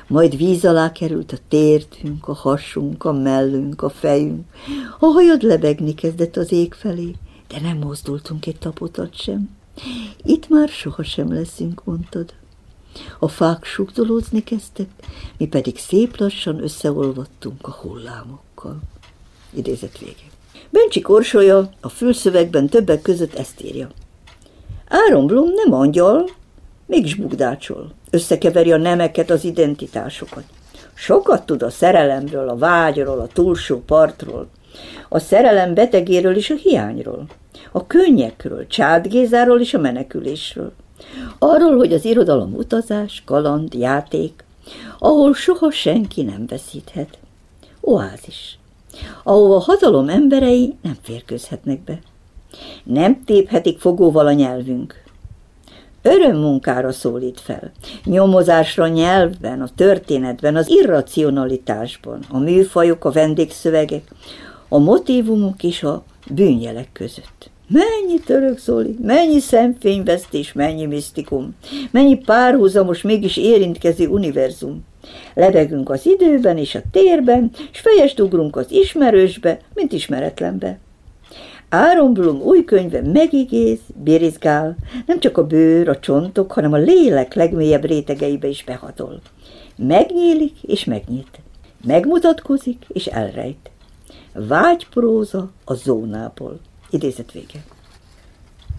majd 0.07 0.37
víz 0.37 0.65
alá 0.65 0.93
került 0.93 1.33
a 1.33 1.37
tértünk, 1.49 2.29
a 2.29 2.33
hasunk, 2.33 3.05
a 3.05 3.13
mellünk, 3.13 3.83
a 3.83 3.89
fejünk. 3.89 4.47
A 4.99 5.07
hajad 5.07 5.43
lebegni 5.43 5.95
kezdett 5.95 6.37
az 6.37 6.53
ég 6.53 6.75
felé, 6.75 7.15
de 7.49 7.61
nem 7.61 7.79
mozdultunk 7.79 8.47
egy 8.47 8.59
tapotat 8.59 9.15
sem. 9.15 9.51
Itt 10.25 10.49
már 10.49 10.69
sohasem 10.69 11.33
leszünk, 11.33 11.85
mondtad. 11.85 12.35
A 13.19 13.29
fák 13.29 13.65
sugdolózni 13.65 14.45
kezdtek, 14.45 14.89
mi 15.37 15.47
pedig 15.47 15.79
szép 15.79 16.17
lassan 16.17 16.63
összeolvadtunk 16.63 17.67
a 17.67 17.71
hullámokkal. 17.71 18.81
Idézet 19.55 19.99
vége. 19.99 20.31
Bencsi 20.73 21.01
korsolya 21.01 21.71
a 21.81 21.89
fülszövegben 21.89 22.67
többek 22.67 23.03
között 23.03 23.35
ezt 23.35 23.63
írja. 23.63 23.89
Áron 24.89 25.27
Blum 25.27 25.49
nem 25.65 25.81
angyal, 25.81 26.31
mégis 26.87 27.15
bugdácsol. 27.15 27.93
Összekeveri 28.11 28.73
a 28.73 28.77
nemeket, 28.77 29.31
az 29.31 29.45
identitásokat. 29.45 30.45
Sokat 30.95 31.47
tud 31.47 31.63
a 31.63 31.71
szerelemről, 31.71 32.49
a 32.49 32.57
vágyról, 32.57 33.19
a 33.21 33.27
túlsó 33.27 33.83
partról, 33.87 34.49
a 35.09 35.19
szerelem 35.19 35.75
betegéről 35.75 36.37
és 36.37 36.51
a 36.51 36.55
hiányról, 36.55 37.27
a 37.73 37.87
könnyekről, 37.87 38.67
Csád 38.67 39.07
Gézáról 39.09 39.61
és 39.61 39.75
a 39.75 39.79
menekülésről. 39.79 40.73
Arról, 41.39 41.77
hogy 41.77 41.93
az 41.93 42.05
irodalom 42.05 42.55
utazás, 42.55 43.23
kaland, 43.27 43.75
játék, 43.75 44.45
ahol 44.99 45.35
soha 45.35 45.71
senki 45.71 46.23
nem 46.23 46.47
veszíthet. 46.47 47.19
Oázis, 47.81 48.59
ahova 49.23 49.59
hatalom 49.59 50.09
emberei 50.09 50.75
nem 50.83 50.97
férkőzhetnek 51.03 51.81
be. 51.81 51.99
Nem 52.85 53.25
téphetik 53.25 53.79
fogóval 53.79 54.27
a 54.27 54.33
nyelvünk. 54.33 55.03
Örömmunkára 56.03 56.93
szólít 56.93 57.41
fel, 57.41 57.73
nyomozásra 58.05 58.89
nyelvben, 58.89 59.61
a 59.61 59.69
történetben, 59.75 60.57
az 60.57 60.69
irracionalitásban, 60.69 62.25
a 62.31 62.39
műfajok, 62.39 63.05
a 63.05 63.11
vendégszövegek, 63.11 64.13
a 64.69 64.79
motivumok 64.79 65.63
és 65.63 65.83
a 65.83 66.05
bűnjelek 66.31 66.89
között. 66.93 67.51
Mennyi 67.69 68.21
török 68.21 68.59
Zoli, 68.59 68.97
mennyi 69.03 69.41
szemfényvesztés, 69.41 70.53
mennyi 70.53 70.87
misztikum, 70.87 71.55
mennyi 71.91 72.17
párhuzamos, 72.17 73.03
mégis 73.03 73.37
érintkező 73.37 74.09
univerzum. 74.09 74.85
Lebegünk 75.35 75.91
az 75.91 76.07
időben 76.07 76.59
és 76.59 76.75
a 76.75 76.81
térben, 76.91 77.51
s 77.71 77.81
fejest 77.81 78.21
ugrunk 78.21 78.57
az 78.57 78.71
ismerősbe, 78.71 79.59
mint 79.75 79.93
ismeretlenbe. 79.93 80.79
Áron 81.69 82.13
Blum 82.13 82.41
új 82.41 82.65
könyve 82.65 83.01
megigéz, 83.01 83.79
birizgál, 84.03 84.77
nem 85.07 85.21
csak 85.21 85.39
a 85.39 85.47
bőr, 85.47 85.89
a 85.89 85.99
csontok, 85.99 86.53
hanem 86.53 86.73
a 86.73 86.77
lélek 86.77 87.35
legmélyebb 87.35 87.85
rétegeibe 87.85 88.47
is 88.47 88.65
behatol. 88.65 89.21
Megnyílik 89.77 90.63
és 90.63 90.85
megnyit. 90.85 91.41
Megmutatkozik 91.85 92.85
és 92.89 93.07
elrejt. 93.07 93.71
Vágypróza 94.33 95.51
a 95.65 95.75
zónából. 95.75 96.61
Idézet 96.91 97.33
vége. 97.33 97.65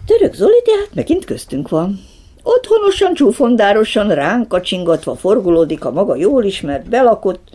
Török 0.06 0.34
Zoli 0.34 0.62
tehát 0.64 0.94
megint 0.94 1.24
köztünk 1.24 1.68
van. 1.68 2.00
Otthonosan, 2.46 3.14
csúfondárosan, 3.14 4.08
ránk 4.08 4.48
kacsingatva 4.48 5.14
forgulódik 5.14 5.84
a 5.84 5.90
maga 5.90 6.16
jól 6.16 6.44
ismert, 6.44 6.88
belakott, 6.88 7.48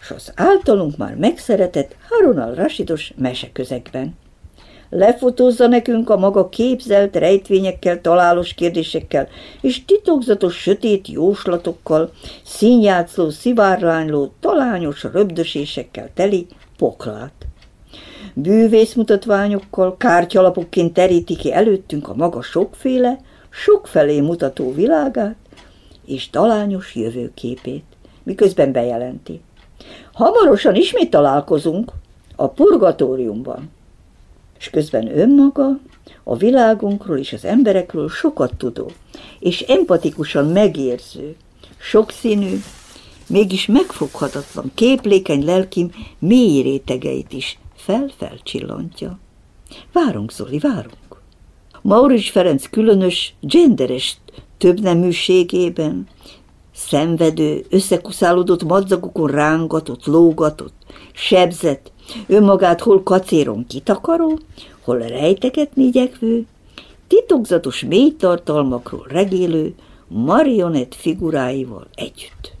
s 0.00 0.10
az 0.10 0.32
általunk 0.36 0.96
már 0.96 1.14
megszeretett 1.14 1.96
Harun 2.08 2.38
al-Rasidos 2.38 3.12
meseközegben. 3.16 4.14
Lefotózza 4.90 5.66
nekünk 5.66 6.10
a 6.10 6.16
maga 6.16 6.48
képzelt 6.48 7.16
rejtvényekkel, 7.16 8.00
találós 8.00 8.54
kérdésekkel 8.54 9.28
és 9.60 9.84
titokzatos 9.84 10.56
sötét 10.56 11.08
jóslatokkal, 11.08 12.10
színjátszó, 12.44 13.30
szivárlányló, 13.30 14.32
talányos 14.40 15.02
röbdösésekkel 15.02 16.10
teli 16.14 16.46
poklát 16.78 17.32
bűvészmutatványokkal, 18.34 19.96
kártyalapokként 19.96 20.92
teríti 20.92 21.36
ki 21.36 21.52
előttünk 21.52 22.08
a 22.08 22.14
maga 22.14 22.42
sokféle, 22.42 23.18
sokfelé 23.50 24.20
mutató 24.20 24.72
világát 24.74 25.36
és 26.06 26.30
talányos 26.30 26.94
jövőképét, 26.94 27.84
miközben 28.22 28.72
bejelenti. 28.72 29.40
Hamarosan 30.12 30.74
ismét 30.74 31.10
találkozunk 31.10 31.92
a 32.36 32.48
purgatóriumban. 32.48 33.70
És 34.58 34.70
közben 34.70 35.18
önmaga 35.18 35.78
a 36.24 36.36
világunkról 36.36 37.18
és 37.18 37.32
az 37.32 37.44
emberekről 37.44 38.08
sokat 38.08 38.54
tudó, 38.54 38.90
és 39.38 39.60
empatikusan 39.60 40.46
megérző, 40.46 41.36
sokszínű, 41.78 42.60
mégis 43.28 43.66
megfoghatatlan, 43.66 44.70
képlékeny 44.74 45.44
lelkim 45.44 45.90
mély 46.18 46.62
rétegeit 46.62 47.32
is 47.32 47.58
fel-felcsillantja. 47.74 49.18
Várunk, 49.92 50.32
Zoli, 50.32 50.58
várunk. 50.58 50.99
Maurics 51.82 52.30
Ferenc 52.30 52.70
különös, 52.70 53.34
genderes 53.40 54.16
többneműségében, 54.58 56.06
szenvedő, 56.74 57.64
összekuszálódott 57.70 58.64
madzagokon 58.64 59.30
rángatott, 59.30 60.04
lógatott, 60.06 60.74
sebzett, 61.12 61.92
önmagát 62.26 62.80
hol 62.80 63.02
kacéron 63.02 63.66
kitakaró, 63.66 64.38
hol 64.84 64.98
rejtegetni 64.98 65.84
igyekvő, 65.84 66.46
titokzatos 67.06 67.84
mély 67.84 68.16
tartalmakról 68.16 69.06
regélő 69.08 69.74
marionett 70.08 70.94
figuráival 70.94 71.86
együtt. 71.94 72.58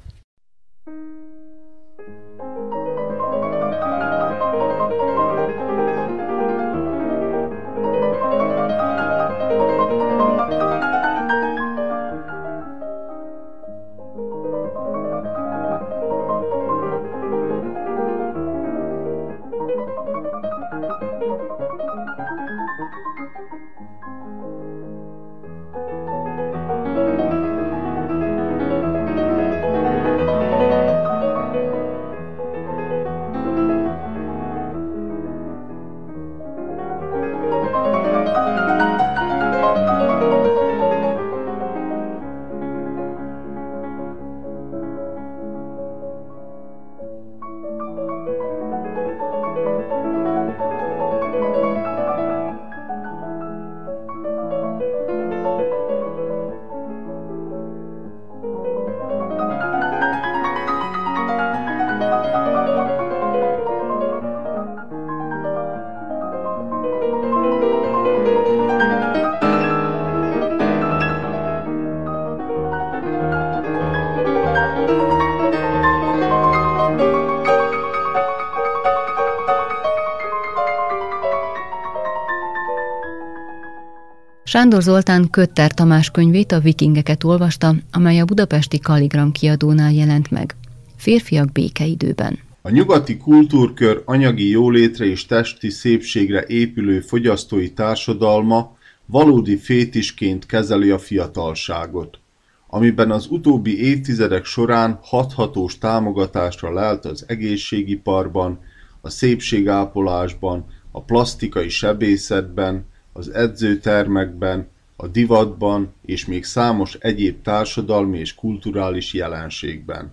Sándor 84.50 84.82
Zoltán 84.82 85.30
Kötter 85.30 85.74
Tamás 85.74 86.10
könyvét 86.10 86.52
a 86.52 86.60
vikingeket 86.60 87.24
olvasta, 87.24 87.74
amely 87.92 88.20
a 88.20 88.24
budapesti 88.24 88.78
Kaligram 88.78 89.32
kiadónál 89.32 89.92
jelent 89.92 90.30
meg. 90.30 90.54
Férfiak 90.96 91.52
békeidőben. 91.52 92.38
A 92.62 92.70
nyugati 92.70 93.16
kultúrkör 93.16 94.02
anyagi 94.04 94.48
jólétre 94.48 95.04
és 95.04 95.26
testi 95.26 95.70
szépségre 95.70 96.44
épülő 96.46 97.00
fogyasztói 97.00 97.72
társadalma 97.72 98.76
valódi 99.06 99.56
fétisként 99.56 100.46
kezeli 100.46 100.90
a 100.90 100.98
fiatalságot, 100.98 102.18
amiben 102.66 103.10
az 103.10 103.26
utóbbi 103.26 103.84
évtizedek 103.84 104.44
során 104.44 104.98
hathatós 105.02 105.78
támogatásra 105.78 106.72
lelt 106.72 107.04
az 107.04 107.24
egészségiparban, 107.26 108.58
a 109.00 109.10
szépségápolásban, 109.10 110.66
a 110.90 111.02
plastikai 111.02 111.68
sebészetben, 111.68 112.88
az 113.20 113.28
edzőtermekben, 113.34 114.68
a 114.96 115.06
divatban 115.06 115.94
és 116.04 116.26
még 116.26 116.44
számos 116.44 116.94
egyéb 116.94 117.42
társadalmi 117.42 118.18
és 118.18 118.34
kulturális 118.34 119.12
jelenségben. 119.14 120.12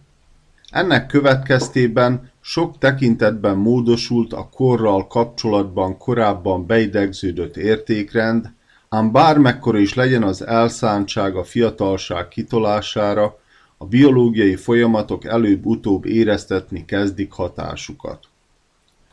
Ennek 0.71 1.05
következtében 1.05 2.31
sok 2.41 2.77
tekintetben 2.77 3.57
módosult 3.57 4.33
a 4.33 4.49
korral 4.53 5.07
kapcsolatban 5.07 5.97
korábban 5.97 6.65
beidegződött 6.65 7.57
értékrend, 7.57 8.51
ám 8.89 9.11
bármekkora 9.11 9.77
is 9.77 9.93
legyen 9.93 10.23
az 10.23 10.45
elszántság 10.45 11.35
a 11.35 11.43
fiatalság 11.43 12.27
kitolására, 12.27 13.39
a 13.77 13.85
biológiai 13.85 14.55
folyamatok 14.55 15.25
előbb-utóbb 15.25 16.05
éreztetni 16.05 16.85
kezdik 16.85 17.31
hatásukat. 17.31 18.19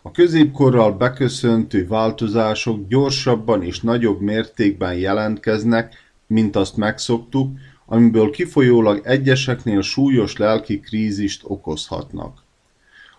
A 0.07 0.11
középkorral 0.11 0.93
beköszöntő 0.93 1.87
változások 1.87 2.89
gyorsabban 2.89 3.63
és 3.63 3.81
nagyobb 3.81 4.21
mértékben 4.21 4.95
jelentkeznek, 4.95 5.95
mint 6.27 6.57
azt 6.57 6.77
megszoktuk, 6.77 7.59
amiből 7.87 8.31
kifolyólag 8.31 9.01
egyeseknél 9.05 9.83
súlyos 9.83 10.37
lelki 10.37 10.81
krízist 10.81 11.43
okozhatnak. 11.45 12.43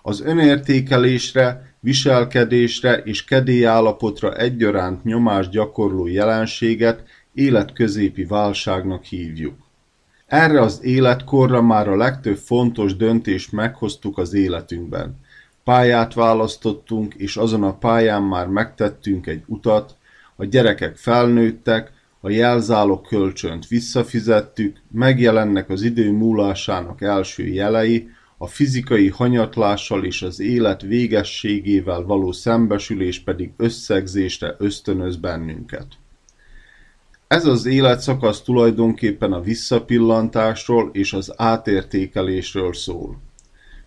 Az 0.02 0.22
önértékelésre, 0.22 1.76
viselkedésre 1.80 2.98
és 2.98 3.24
kedélyállapotra 3.24 4.36
egyaránt 4.36 5.04
nyomást 5.04 5.50
gyakorló 5.50 6.08
jelenséget 6.08 7.04
életközépi 7.34 8.24
válságnak 8.24 9.04
hívjuk. 9.04 9.56
Erre 10.28 10.62
az 10.62 10.80
életkorra 10.84 11.62
már 11.62 11.88
a 11.88 11.96
legtöbb 11.96 12.38
fontos 12.38 12.96
döntést 12.96 13.52
meghoztuk 13.52 14.18
az 14.18 14.34
életünkben. 14.34 15.24
Pályát 15.66 16.14
választottunk, 16.14 17.14
és 17.14 17.38
azon 17.38 17.64
a 17.64 17.78
pályán 17.78 18.24
már 18.24 18.48
megtettünk 18.48 19.28
egy 19.28 19.44
utat, 19.46 19.96
a 20.36 20.46
gyerekek 20.46 20.96
felnőttek, 20.96 21.92
a 22.20 22.30
jelzálog 22.30 23.08
kölcsönt 23.08 23.68
visszafizettük, 23.68 24.82
megjelennek 24.92 25.70
az 25.70 25.82
idő 25.82 26.12
múlásának 26.12 27.02
első 27.02 27.48
jelei, 27.48 28.10
a 28.38 28.48
fizikai 28.48 29.10
hanyatlással 29.10 30.04
és 30.04 30.22
az 30.22 30.40
élet 30.40 30.82
végességével 30.82 32.02
való 32.02 32.32
szembesülés 32.32 33.20
pedig 33.20 33.52
összegzésre 33.58 34.56
ösztönöz 34.58 35.16
bennünket. 35.16 35.88
Ez 37.28 37.46
az 37.46 37.66
életszakasz 37.66 38.42
tulajdonképpen 38.42 39.34
a 39.34 39.42
visszapillantásról 39.42 40.90
és 40.94 41.14
az 41.14 41.34
átértékelésről 41.38 42.74
szól. 42.74 43.18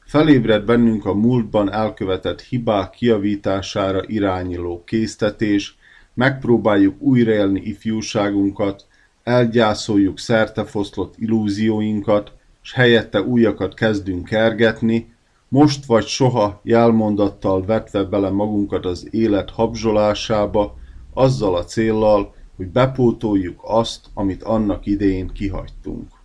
Felébred 0.09 0.65
bennünk 0.65 1.05
a 1.05 1.15
múltban 1.15 1.73
elkövetett 1.73 2.41
hibák 2.41 2.91
kiavítására 2.91 4.03
irányuló 4.07 4.85
késztetés, 4.85 5.77
megpróbáljuk 6.15 7.01
újraélni 7.01 7.61
ifjúságunkat, 7.61 8.87
elgyászoljuk 9.23 10.19
szertefoszlott 10.19 11.15
illúzióinkat, 11.19 12.33
s 12.61 12.73
helyette 12.73 13.23
újakat 13.23 13.75
kezdünk 13.75 14.25
kergetni, 14.25 15.13
most 15.49 15.85
vagy 15.85 16.07
soha 16.07 16.61
jelmondattal 16.63 17.65
vetve 17.65 18.05
bele 18.05 18.31
magunkat 18.31 18.85
az 18.85 19.09
élet 19.11 19.51
habzsolásába, 19.51 20.79
azzal 21.15 21.57
a 21.57 21.65
céllal, 21.65 22.35
hogy 22.57 22.67
bepótoljuk 22.67 23.61
azt, 23.63 24.07
amit 24.15 24.43
annak 24.43 24.87
idején 24.87 25.31
kihagytunk. 25.33 26.18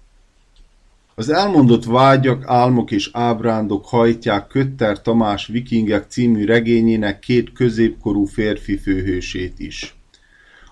Az 1.15 1.29
elmondott 1.29 1.85
vágyak, 1.85 2.43
álmok 2.45 2.91
és 2.91 3.09
ábrándok 3.11 3.85
hajtják 3.85 4.47
Kötter 4.47 5.01
Tamás 5.01 5.47
Vikingek 5.47 6.05
című 6.07 6.45
regényének 6.45 7.19
két 7.19 7.51
középkorú 7.51 8.25
férfi 8.25 8.77
főhősét 8.77 9.59
is. 9.59 9.95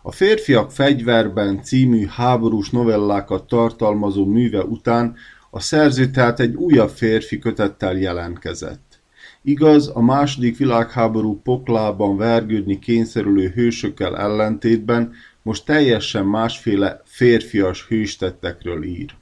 A 0.01 0.11
Férfiak 0.11 0.71
fegyverben 0.71 1.63
című 1.63 2.05
háborús 2.05 2.69
novellákat 2.69 3.47
tartalmazó 3.47 4.25
műve 4.25 4.63
után 4.63 5.15
a 5.49 5.59
szerző 5.59 6.09
tehát 6.09 6.39
egy 6.39 6.55
újabb 6.55 6.89
férfi 6.89 7.39
kötettel 7.39 7.97
jelentkezett. 7.97 8.99
Igaz, 9.41 9.91
a 9.93 10.01
második 10.01 10.57
világháború 10.57 11.41
poklában 11.41 12.17
vergődni 12.17 12.79
kényszerülő 12.79 13.47
hősökkel 13.47 14.17
ellentétben 14.17 15.13
most 15.41 15.65
teljesen 15.65 16.25
másféle 16.25 17.01
férfias 17.05 17.87
hőstettekről 17.87 18.83
ír. 18.83 19.19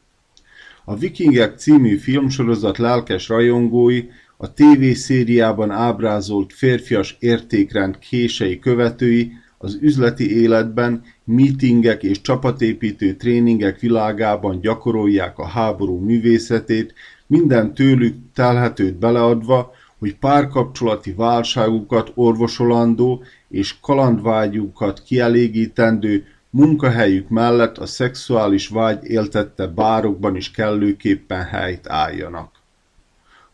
A 0.90 0.96
Vikingek 0.96 1.58
című 1.58 1.96
filmsorozat 1.98 2.78
lelkes 2.78 3.28
rajongói 3.28 4.04
a 4.38 4.54
TV-szériában 4.54 5.72
ábrázolt 5.72 6.54
férfias 6.54 7.16
értékrend 7.20 8.00
kései 8.00 8.60
követői 8.60 9.32
az 9.58 9.78
üzleti 9.82 10.42
életben, 10.42 11.04
meetingek 11.24 12.04
és 12.04 12.22
csapatépítő 12.22 13.16
tréningek 13.16 13.80
világában 13.80 14.60
gyakorolják 14.60 15.38
a 15.38 15.48
háború 15.48 15.98
művészetét, 15.98 16.94
minden 17.28 17.74
tőlük 17.74 18.16
telhetőt 18.34 18.96
beleadva, 18.96 19.72
hogy 20.00 20.16
párkapcsolati 20.16 21.12
válságukat 21.12 22.12
orvosolandó 22.16 23.24
és 23.50 23.80
kalandvágyukat 23.80 25.04
kielégítendő 25.04 26.26
munkahelyük 26.50 27.30
mellett 27.30 27.78
a 27.78 27.86
szexuális 27.86 28.68
vágy 28.68 29.04
éltette 29.04 29.68
bárokban 29.68 30.36
is 30.36 30.52
kellőképpen 30.52 31.43
helyt 31.43 31.88
álljanak. 31.88 32.58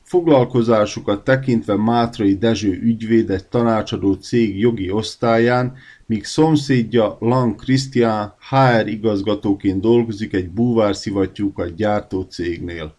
Foglalkozásukat 0.02 1.24
tekintve 1.24 1.76
Mátrai 1.76 2.38
Dezső 2.38 2.80
ügyvéd 2.82 3.30
egy 3.30 3.46
tanácsadó 3.46 4.14
cég 4.14 4.60
jogi 4.60 4.92
osztályán, 4.92 5.76
míg 6.06 6.26
szomszédja 6.26 7.18
Lang 7.20 7.56
Christian 7.56 8.34
HR 8.50 8.88
igazgatóként 8.88 9.82
dolgozik 9.82 10.34
egy 10.34 10.50
búvárszivattyúkat 10.50 11.76
gyártó 11.76 12.22
cégnél. 12.22 12.96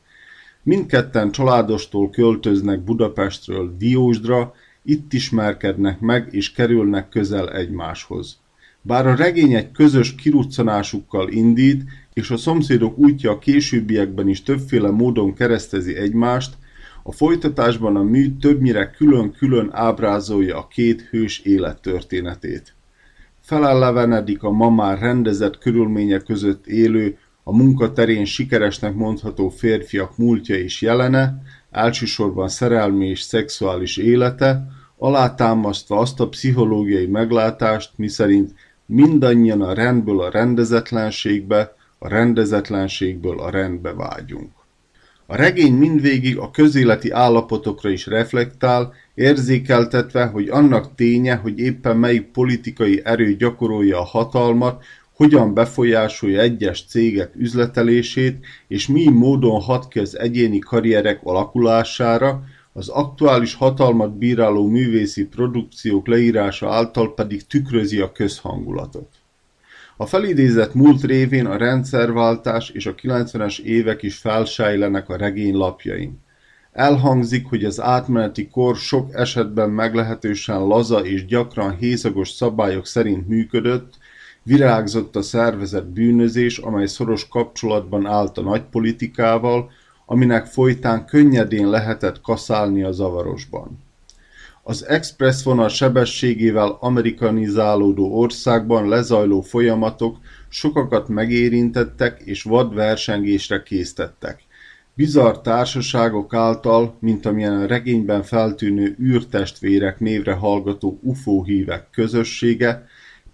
Mindketten 0.63 1.31
családostól 1.31 2.11
költöznek 2.11 2.81
Budapestről 2.81 3.77
Diósdra, 3.79 4.55
itt 4.83 5.13
ismerkednek 5.13 6.01
meg 6.01 6.29
és 6.31 6.53
kerülnek 6.53 7.09
közel 7.09 7.53
egymáshoz. 7.53 8.39
Bár 8.87 9.07
a 9.07 9.15
regény 9.15 9.55
egy 9.55 9.71
közös 9.71 10.15
kiruccanásukkal 10.15 11.29
indít, 11.29 11.85
és 12.13 12.31
a 12.31 12.37
szomszédok 12.37 12.99
útja 12.99 13.31
a 13.31 13.39
későbbiekben 13.39 14.29
is 14.29 14.43
többféle 14.43 14.91
módon 14.91 15.35
keresztezi 15.35 15.97
egymást, 15.97 16.55
a 17.03 17.13
folytatásban 17.13 17.97
a 17.97 18.03
mű 18.03 18.37
többnyire 18.41 18.91
külön-külön 18.91 19.71
ábrázolja 19.73 20.59
a 20.59 20.67
két 20.67 21.01
hős 21.01 21.39
élettörténetét. 21.39 22.75
Felellevenedik 23.41 24.43
a 24.43 24.51
ma 24.51 24.71
már 24.71 24.99
rendezett 24.99 25.59
körülmények 25.59 26.23
között 26.23 26.67
élő, 26.67 27.19
a 27.43 27.57
munkaterén 27.57 28.25
sikeresnek 28.25 28.95
mondható 28.95 29.49
férfiak 29.49 30.19
múltja 30.19 30.55
és 30.55 30.83
jelene, 30.83 31.43
elsősorban 31.71 32.49
szerelmi 32.49 33.07
és 33.09 33.21
szexuális 33.21 33.97
élete, 33.97 34.67
alátámasztva 34.99 35.99
azt 35.99 36.21
a 36.21 36.29
pszichológiai 36.29 37.07
meglátást, 37.07 37.91
miszerint 37.97 38.55
mindannyian 38.87 39.63
a 39.63 39.73
rendből 39.73 40.21
a 40.21 40.31
rendezetlenségbe, 40.31 41.75
a 41.99 42.09
rendezetlenségből 42.09 43.41
a 43.41 43.51
rendbe 43.51 43.93
vágyunk. 43.93 44.51
A 45.27 45.37
regény 45.37 45.73
mindvégig 45.73 46.39
a 46.39 46.51
közéleti 46.51 47.11
állapotokra 47.11 47.89
is 47.89 48.07
reflektál, 48.07 48.95
érzékeltetve, 49.15 50.25
hogy 50.25 50.49
annak 50.49 50.95
ténye, 50.95 51.35
hogy 51.35 51.59
éppen 51.59 51.97
melyik 51.97 52.27
politikai 52.27 53.01
erő 53.05 53.37
gyakorolja 53.37 53.99
a 53.99 54.05
hatalmat, 54.05 54.85
hogyan 55.17 55.55
befolyásolja 55.55 56.41
egyes 56.41 56.85
cégek 56.89 57.31
üzletelését, 57.37 58.47
és 58.69 58.87
mi 58.87 59.09
módon 59.09 59.61
hat 59.61 59.89
ki 59.89 59.99
az 59.99 60.19
egyéni 60.19 60.59
karrierek 60.59 61.21
alakulására, 61.23 62.45
az 62.77 62.89
aktuális 62.89 63.55
hatalmat 63.55 64.19
bíráló 64.19 64.69
művészi 64.69 65.27
produkciók 65.27 66.07
leírása 66.07 66.73
által 66.73 67.15
pedig 67.15 67.47
tükrözi 67.47 68.01
a 68.01 68.13
közhangulatot. 68.13 69.09
A 69.97 70.07
felidézett 70.07 70.75
múlt 70.75 71.03
révén 71.03 71.47
a 71.47 71.57
rendszerváltás 71.57 72.71
és 72.71 72.87
a 72.87 72.95
90-es 72.95 73.59
évek 73.59 74.03
is 74.03 74.17
felsejlenek 74.17 75.09
a 75.09 75.17
regény 75.17 75.55
lapjain. 75.55 76.19
Elhangzik, 76.73 77.47
hogy 77.47 77.65
az 77.65 77.81
átmeneti 77.81 78.49
kor 78.49 78.77
sok 78.77 79.15
esetben 79.15 79.71
meglehetősen 79.71 80.67
laza 80.67 81.05
és 81.05 81.27
gyakran 81.27 81.77
hézagos 81.77 82.31
szabályok 82.31 82.87
szerint 82.87 83.29
működött, 83.29 83.95
virágzott 84.43 85.17
a 85.17 85.23
szervezett 85.23 85.87
bűnözés, 85.87 86.59
amely 86.59 86.87
szoros 86.87 87.29
kapcsolatban 87.29 88.07
állt 88.07 88.39
a 88.39 88.43
nagypolitikával, 88.43 89.71
aminek 90.07 90.47
folytán 90.47 91.07
könnyedén 91.07 91.71
lehetett 91.71 92.21
kaszálni 92.21 92.83
a 92.83 92.93
zavarosban. 92.93 93.85
Az 94.63 94.87
express 94.87 95.43
vonal 95.43 95.69
sebességével 95.69 96.77
amerikanizálódó 96.81 98.19
országban 98.19 98.89
lezajló 98.89 99.41
folyamatok 99.41 100.17
sokakat 100.49 101.09
megérintettek 101.09 102.21
és 102.25 102.43
vad 102.43 102.75
versengésre 102.75 103.63
késztettek. 103.63 104.45
Bizarr 104.95 105.35
társaságok 105.35 106.35
által, 106.35 106.97
mint 107.01 107.27
amilyen 107.27 107.61
a 107.61 107.67
regényben 107.67 108.23
feltűnő 108.23 108.97
űrtestvérek 109.01 110.01
névre 110.01 110.33
hallgató 110.33 110.99
UFO 111.03 111.43
hívek 111.43 111.91
közössége, 111.91 112.87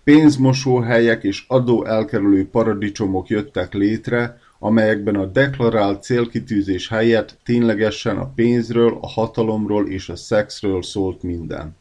pénzmosóhelyek 0.05 1.23
és 1.25 1.45
adóelkerülő 1.49 2.49
paradicsomok 2.49 3.29
jöttek 3.29 3.75
létre, 3.75 4.41
amelyekben 4.65 5.15
a 5.15 5.27
deklarált 5.27 6.03
célkitűzés 6.03 6.89
helyett 6.89 7.39
ténylegesen 7.45 8.17
a 8.17 8.33
pénzről, 8.35 8.99
a 9.01 9.09
hatalomról 9.09 9.89
és 9.89 10.09
a 10.09 10.17
szexről 10.17 10.83
szólt 10.83 11.23
minden. 11.23 11.77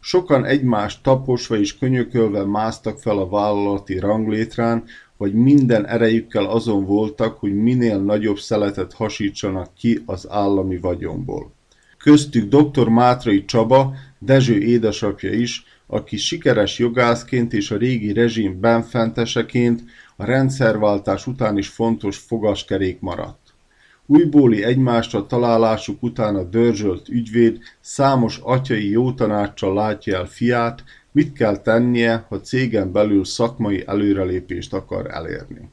Sokan 0.00 0.44
egymást 0.44 1.02
taposva 1.02 1.56
és 1.56 1.78
könyökölve 1.78 2.44
másztak 2.44 2.98
fel 2.98 3.18
a 3.18 3.28
vállalati 3.28 3.98
ranglétrán, 3.98 4.84
vagy 5.16 5.34
minden 5.34 5.86
erejükkel 5.86 6.44
azon 6.44 6.84
voltak, 6.84 7.38
hogy 7.38 7.54
minél 7.54 7.98
nagyobb 7.98 8.38
szeletet 8.38 8.92
hasítsanak 8.92 9.74
ki 9.78 10.02
az 10.06 10.26
állami 10.30 10.78
vagyonból. 10.78 11.52
Köztük 11.98 12.54
dr. 12.54 12.88
Mátrai 12.88 13.44
Csaba, 13.44 13.94
Dezső 14.18 14.58
édesapja 14.58 15.32
is, 15.32 15.64
aki 15.86 16.16
sikeres 16.16 16.78
jogászként 16.78 17.52
és 17.52 17.70
a 17.70 17.76
régi 17.76 18.12
rezsim 18.12 18.60
benfenteseként 18.60 19.82
a 20.16 20.24
rendszerváltás 20.24 21.26
után 21.26 21.58
is 21.58 21.68
fontos 21.68 22.16
fogaskerék 22.18 23.00
maradt. 23.00 23.54
Újbóli 24.06 24.62
egymásra 24.64 25.26
találásuk 25.26 26.02
után 26.02 26.36
a 26.36 26.42
dörzsölt 26.42 27.08
ügyvéd 27.08 27.58
számos 27.80 28.40
atyai 28.42 28.90
jótanáccsal 28.90 29.74
látja 29.74 30.16
el 30.16 30.26
fiát, 30.26 30.84
mit 31.12 31.32
kell 31.32 31.56
tennie, 31.56 32.26
ha 32.28 32.40
cégen 32.40 32.92
belül 32.92 33.24
szakmai 33.24 33.82
előrelépést 33.86 34.74
akar 34.74 35.10
elérni. 35.10 35.68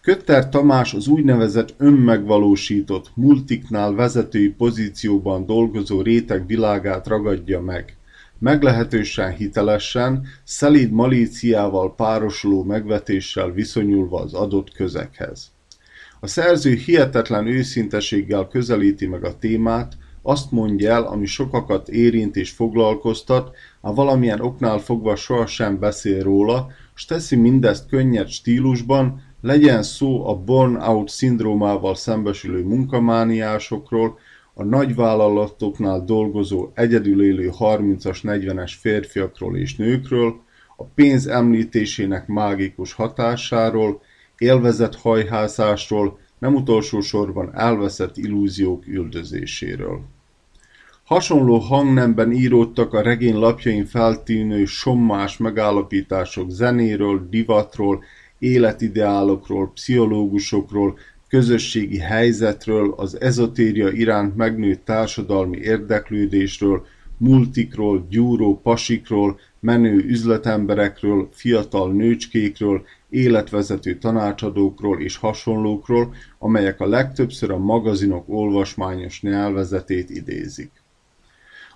Kötter 0.00 0.48
Tamás 0.48 0.94
az 0.94 1.06
úgynevezett 1.06 1.74
önmegvalósított, 1.78 3.10
multiknál 3.14 3.92
vezetői 3.92 4.48
pozícióban 4.48 5.46
dolgozó 5.46 6.00
réteg 6.00 6.46
világát 6.46 7.06
ragadja 7.06 7.60
meg– 7.60 7.96
meglehetősen 8.42 9.32
hitelesen, 9.32 10.26
szelíd 10.44 10.90
malíciával 10.90 11.94
párosuló 11.94 12.62
megvetéssel 12.62 13.50
viszonyulva 13.50 14.20
az 14.20 14.34
adott 14.34 14.72
közekhez. 14.72 15.50
A 16.20 16.26
szerző 16.26 16.74
hihetetlen 16.74 17.46
őszinteséggel 17.46 18.48
közelíti 18.48 19.06
meg 19.06 19.24
a 19.24 19.38
témát, 19.38 19.92
azt 20.22 20.50
mondja 20.50 20.92
el, 20.92 21.02
ami 21.02 21.26
sokakat 21.26 21.88
érint 21.88 22.36
és 22.36 22.50
foglalkoztat, 22.50 23.56
a 23.80 23.94
valamilyen 23.94 24.40
oknál 24.40 24.78
fogva 24.78 25.16
sohasem 25.16 25.78
beszél 25.78 26.22
róla, 26.22 26.70
s 26.94 27.04
teszi 27.04 27.36
mindezt 27.36 27.88
könnyed 27.88 28.28
stílusban, 28.28 29.22
legyen 29.40 29.82
szó 29.82 30.28
a 30.28 30.34
burnout 30.34 31.08
szindrómával 31.08 31.94
szembesülő 31.94 32.62
munkamániásokról, 32.62 34.18
a 34.62 34.64
nagyvállalatoknál 34.64 36.04
dolgozó 36.04 36.70
egyedül 36.74 37.24
élő 37.24 37.50
30-as 37.58 38.18
40-es 38.22 38.72
férfiakról 38.80 39.56
és 39.56 39.76
nőkről, 39.76 40.40
a 40.76 40.84
pénz 40.84 41.26
említésének 41.26 42.26
mágikus 42.26 42.92
hatásáról, 42.92 44.00
élvezett 44.38 44.96
hajhászásról, 44.96 46.18
nem 46.38 46.54
utolsó 46.54 47.00
sorban 47.00 47.54
elveszett 47.54 48.16
illúziók 48.16 48.86
üldözéséről. 48.86 50.00
Hasonló 51.04 51.58
hangnemben 51.58 52.32
íródtak 52.32 52.92
a 52.92 53.02
regény 53.02 53.36
lapjain 53.36 53.84
feltűnő 53.84 54.64
sommás 54.64 55.36
megállapítások 55.36 56.50
zenéről, 56.50 57.26
divatról, 57.30 58.04
életideálokról, 58.38 59.72
pszichológusokról, 59.74 60.98
közösségi 61.32 61.98
helyzetről, 61.98 62.94
az 62.96 63.20
ezotéria 63.20 63.90
iránt 63.90 64.36
megnőtt 64.36 64.84
társadalmi 64.84 65.56
érdeklődésről, 65.56 66.86
multikról, 67.16 68.06
gyúró 68.10 68.60
pasikról, 68.60 69.40
menő 69.60 69.96
üzletemberekről, 69.96 71.28
fiatal 71.32 71.92
nőcskékről, 71.92 72.84
életvezető 73.10 73.98
tanácsadókról 73.98 75.00
és 75.00 75.16
hasonlókról, 75.16 76.14
amelyek 76.38 76.80
a 76.80 76.86
legtöbbször 76.86 77.50
a 77.50 77.58
magazinok 77.58 78.24
olvasmányos 78.28 79.22
nyelvezetét 79.22 80.10
idézik. 80.10 80.70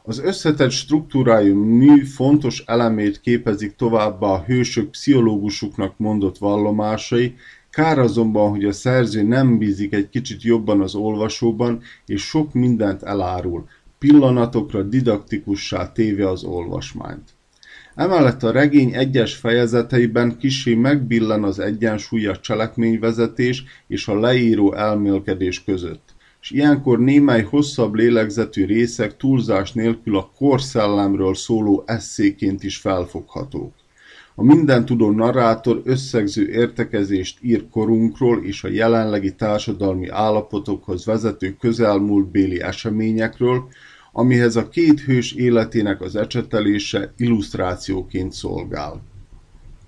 Az 0.03 0.19
összetett 0.19 0.71
struktúrájú 0.71 1.55
mű 1.65 2.05
fontos 2.05 2.63
elemét 2.67 3.21
képezik 3.21 3.77
továbbá 3.77 4.27
a 4.27 4.45
hősök 4.47 4.91
pszichológusuknak 4.91 5.99
mondott 5.99 6.39
vallomásai, 6.39 7.35
kár 7.77 7.99
azonban, 7.99 8.51
hogy 8.51 8.65
a 8.65 8.73
szerző 8.73 9.23
nem 9.23 9.59
bízik 9.59 9.95
egy 9.95 10.09
kicsit 10.09 10.43
jobban 10.43 10.81
az 10.81 10.95
olvasóban, 10.95 11.83
és 12.07 12.23
sok 12.23 12.53
mindent 12.53 13.03
elárul, 13.03 13.69
pillanatokra 13.99 14.83
didaktikussá 14.83 15.93
téve 15.93 16.29
az 16.29 16.45
olvasmányt. 16.45 17.29
Emellett 17.95 18.43
a 18.43 18.51
regény 18.51 18.95
egyes 18.95 19.35
fejezeteiben 19.35 20.37
kissé 20.39 20.75
megbillen 20.75 21.45
az 21.45 21.59
egyensúly 21.59 22.27
a 22.27 22.37
cselekményvezetés 22.37 23.65
és 23.87 24.09
a 24.09 24.21
leíró 24.21 24.75
elmélkedés 24.75 25.65
között 25.65 26.15
és 26.41 26.51
ilyenkor 26.51 26.99
némely 26.99 27.43
hosszabb 27.43 27.95
lélegzetű 27.95 28.65
részek 28.65 29.17
túlzás 29.17 29.73
nélkül 29.73 30.17
a 30.17 30.31
korszellemről 30.37 31.35
szóló 31.35 31.83
esszéként 31.87 32.63
is 32.63 32.77
felfoghatók. 32.77 33.73
A 34.39 34.43
mindentudó 34.43 35.11
narrátor 35.11 35.81
összegző 35.85 36.49
értekezést 36.49 37.39
ír 37.43 37.69
korunkról 37.71 38.45
és 38.45 38.65
a 38.65 38.69
jelenlegi 38.69 39.35
társadalmi 39.35 40.09
állapotokhoz 40.09 41.05
vezető 41.05 41.57
közelmúltbéli 41.61 42.61
eseményekről, 42.61 43.69
amihez 44.13 44.57
a 44.57 44.69
két 44.69 45.01
hős 45.01 45.33
életének 45.33 46.01
az 46.01 46.17
ecsetelése 46.17 47.13
illusztrációként 47.17 48.33
szolgál. 48.33 49.03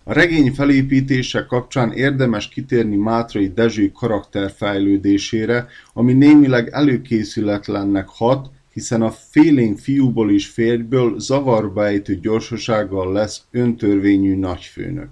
A 0.04 0.12
regény 0.12 0.52
felépítése 0.52 1.44
kapcsán 1.48 1.92
érdemes 1.92 2.48
kitérni 2.48 2.96
Mátrai 2.96 3.48
Dezső 3.48 3.90
karakterfejlődésére, 3.90 5.66
ami 5.92 6.12
némileg 6.12 6.68
előkészületlennek 6.68 8.08
hat, 8.08 8.50
hiszen 8.78 9.02
a 9.02 9.10
félénk 9.10 9.78
fiúból 9.78 10.32
és 10.32 10.46
férjből 10.46 11.20
zavarba 11.20 11.86
ejtő 11.86 12.20
gyorsasággal 12.20 13.12
lesz 13.12 13.42
öntörvényű 13.50 14.36
nagyfőnök. 14.36 15.08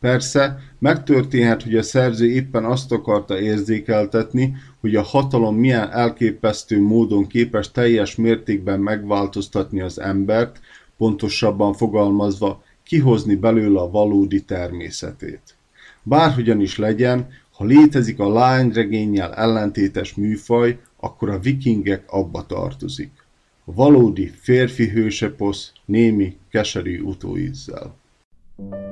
Persze, 0.00 0.58
megtörténhet, 0.78 1.62
hogy 1.62 1.76
a 1.76 1.82
szerző 1.82 2.30
éppen 2.30 2.64
azt 2.64 2.92
akarta 2.92 3.40
érzékeltetni, 3.40 4.54
hogy 4.80 4.96
a 4.96 5.02
hatalom 5.02 5.56
milyen 5.56 5.90
elképesztő 5.90 6.80
módon 6.82 7.26
képes 7.26 7.70
teljes 7.70 8.16
mértékben 8.16 8.80
megváltoztatni 8.80 9.80
az 9.80 10.00
embert, 10.00 10.60
pontosabban 10.96 11.72
fogalmazva 11.72 12.62
kihozni 12.82 13.34
belőle 13.34 13.80
a 13.80 13.90
valódi 13.90 14.40
természetét. 14.40 15.56
Bárhogyan 16.02 16.60
is 16.60 16.78
legyen, 16.78 17.28
ha 17.52 17.64
létezik 17.64 18.18
a 18.18 18.32
lányregénnyel 18.32 19.34
ellentétes 19.34 20.14
műfaj, 20.14 20.78
akkor 21.04 21.30
a 21.30 21.38
vikingek 21.38 22.04
abba 22.12 22.46
tartozik. 22.46 23.10
Valódi 23.64 24.26
férfi 24.26 24.88
hőseposz 24.88 25.72
némi, 25.84 26.36
keserű 26.50 27.00
utóízzel. 27.00 27.94
thank 28.56 28.74
you 28.74 28.91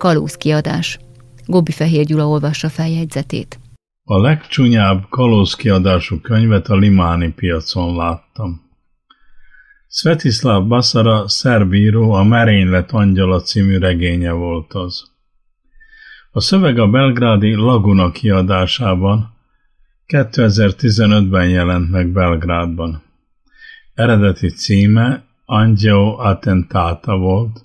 Kalózkiadás. 0.00 0.98
Gobbi 1.46 1.72
Fehér 1.72 2.04
Gyula 2.04 2.28
olvassa 2.28 2.68
feljegyzetét. 2.68 3.58
A 4.04 4.20
legcsúnyább 4.20 5.08
kalózkiadású 5.08 6.20
könyvet 6.20 6.68
a 6.68 6.76
Limáni 6.76 7.32
piacon 7.32 7.96
láttam. 7.96 8.60
Svetislav 9.88 10.66
Basara 10.66 11.28
szerbíró 11.28 12.12
a 12.12 12.22
Merénylet 12.22 12.92
angyala 12.92 13.40
című 13.40 13.78
regénye 13.78 14.32
volt 14.32 14.72
az. 14.74 15.02
A 16.30 16.40
szöveg 16.40 16.78
a 16.78 16.88
belgrádi 16.88 17.54
Laguna 17.54 18.10
kiadásában 18.10 19.34
2015-ben 20.06 21.48
jelent 21.48 21.90
meg 21.90 22.08
Belgrádban. 22.08 23.02
Eredeti 23.94 24.48
címe 24.48 25.24
Angio 25.44 26.16
Attentata 26.18 27.16
volt, 27.16 27.64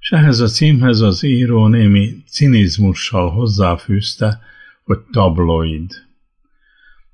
és 0.00 0.10
ehhez 0.10 0.40
a 0.40 0.46
címhez 0.46 1.00
az 1.00 1.22
író 1.22 1.66
némi 1.66 2.22
cinizmussal 2.26 3.30
hozzáfűzte, 3.30 4.40
hogy 4.84 4.98
tabloid. 4.98 5.90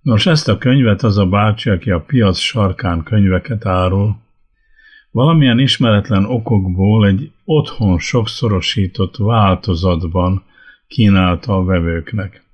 Nos, 0.02 0.26
ezt 0.26 0.48
a 0.48 0.58
könyvet 0.58 1.02
az 1.02 1.18
a 1.18 1.26
bácsi, 1.26 1.70
aki 1.70 1.90
a 1.90 2.00
piac 2.00 2.38
sarkán 2.38 3.02
könyveket 3.02 3.66
árul, 3.66 4.16
valamilyen 5.10 5.58
ismeretlen 5.58 6.24
okokból 6.24 7.06
egy 7.06 7.30
otthon 7.44 7.98
sokszorosított 7.98 9.16
változatban 9.16 10.44
kínálta 10.86 11.56
a 11.56 11.64
vevőknek. 11.64 12.44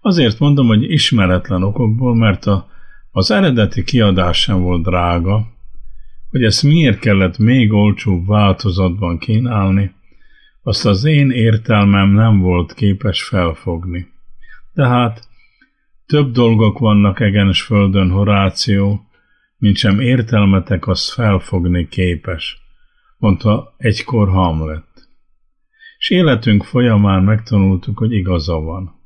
Azért 0.00 0.38
mondom, 0.38 0.66
hogy 0.66 0.90
ismeretlen 0.90 1.62
okokból, 1.62 2.14
mert 2.14 2.46
a, 2.46 2.68
az 3.10 3.30
eredeti 3.30 3.84
kiadás 3.84 4.40
sem 4.40 4.60
volt 4.60 4.82
drága, 4.82 5.46
hogy 6.30 6.42
ezt 6.42 6.62
miért 6.62 6.98
kellett 6.98 7.38
még 7.38 7.72
olcsóbb 7.72 8.26
változatban 8.26 9.18
kínálni, 9.18 9.94
azt 10.62 10.86
az 10.86 11.04
én 11.04 11.30
értelmem 11.30 12.08
nem 12.08 12.38
volt 12.38 12.74
képes 12.74 13.22
felfogni. 13.22 14.06
De 14.72 14.86
hát 14.86 15.28
több 16.06 16.30
dolgok 16.30 16.78
vannak 16.78 17.20
egenes 17.20 17.62
földön, 17.62 18.10
Horáció, 18.10 19.08
mint 19.56 19.76
sem 19.76 20.00
értelmetek 20.00 20.86
azt 20.86 21.12
felfogni 21.12 21.88
képes, 21.88 22.58
mondta 23.18 23.74
egykor 23.76 24.28
Hamlet. 24.28 24.86
És 25.98 26.10
életünk 26.10 26.64
folyamán 26.64 27.22
megtanultuk, 27.22 27.98
hogy 27.98 28.12
igaza 28.12 28.60
van. 28.60 28.96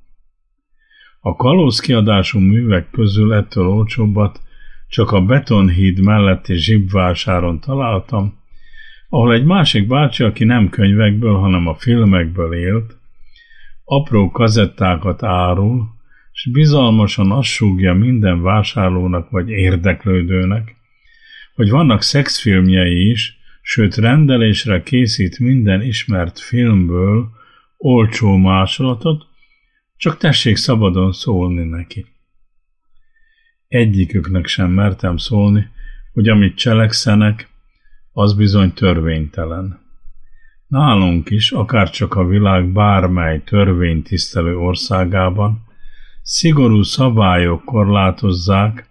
A 1.21 1.37
kalóz 1.37 1.81
kiadású 1.81 2.39
művek 2.39 2.91
közül 2.91 3.35
ettől 3.35 3.67
olcsóbbat 3.67 4.41
csak 4.93 5.11
a 5.11 5.21
betonhíd 5.21 6.01
melletti 6.01 6.55
zsibvásáron 6.55 7.61
találtam, 7.61 8.39
ahol 9.09 9.33
egy 9.33 9.45
másik 9.45 9.87
bácsi, 9.87 10.25
aki 10.25 10.45
nem 10.45 10.69
könyvekből, 10.69 11.35
hanem 11.35 11.67
a 11.67 11.75
filmekből 11.75 12.55
élt, 12.55 12.97
apró 13.85 14.31
kazettákat 14.31 15.23
árul, 15.23 15.89
és 16.33 16.49
bizalmasan 16.53 17.31
azt 17.31 17.49
súgja 17.49 17.95
minden 17.95 18.43
vásárlónak 18.43 19.31
vagy 19.31 19.49
érdeklődőnek, 19.49 20.77
hogy 21.55 21.71
vannak 21.71 22.03
szexfilmjei 22.03 23.11
is, 23.11 23.39
sőt 23.63 23.97
rendelésre 23.97 24.83
készít 24.83 25.39
minden 25.39 25.83
ismert 25.83 26.39
filmből 26.39 27.31
olcsó 27.77 28.37
másolatot, 28.37 29.27
csak 29.97 30.17
tessék 30.17 30.57
szabadon 30.57 31.13
szólni 31.13 31.65
neki. 31.65 32.12
Egyiküknek 33.73 34.47
sem 34.47 34.71
mertem 34.71 35.17
szólni, 35.17 35.69
hogy 36.13 36.29
amit 36.29 36.57
cselekszenek, 36.57 37.49
az 38.13 38.35
bizony 38.35 38.73
törvénytelen. 38.73 39.81
Nálunk 40.67 41.31
is, 41.31 41.53
akár 41.53 41.91
csak 41.91 42.15
a 42.15 42.27
világ 42.27 42.73
bármely 42.73 43.43
törvénytisztelő 43.45 44.57
országában, 44.57 45.65
szigorú 46.23 46.83
szabályok 46.83 47.65
korlátozzák 47.65 48.89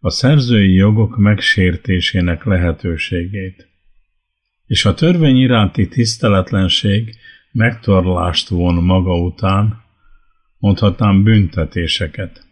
a 0.00 0.10
szerzői 0.10 0.72
jogok 0.72 1.16
megsértésének 1.16 2.44
lehetőségét. 2.44 3.68
És 4.66 4.84
a 4.84 4.94
törvény 4.94 5.36
iránti 5.36 5.88
tiszteletlenség 5.88 7.14
megtorlást 7.52 8.48
von 8.48 8.74
maga 8.74 9.18
után, 9.18 9.82
mondhatnám 10.58 11.22
büntetéseket. 11.22 12.50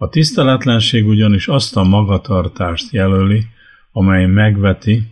A 0.00 0.08
tiszteletlenség 0.08 1.06
ugyanis 1.06 1.48
azt 1.48 1.76
a 1.76 1.82
magatartást 1.82 2.92
jelöli, 2.92 3.46
amely 3.92 4.26
megveti, 4.26 5.02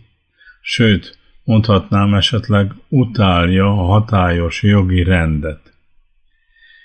sőt, 0.61 1.17
mondhatnám 1.43 2.13
esetleg 2.13 2.73
utálja 2.89 3.65
a 3.65 3.83
hatályos 3.83 4.63
jogi 4.63 5.03
rendet. 5.03 5.73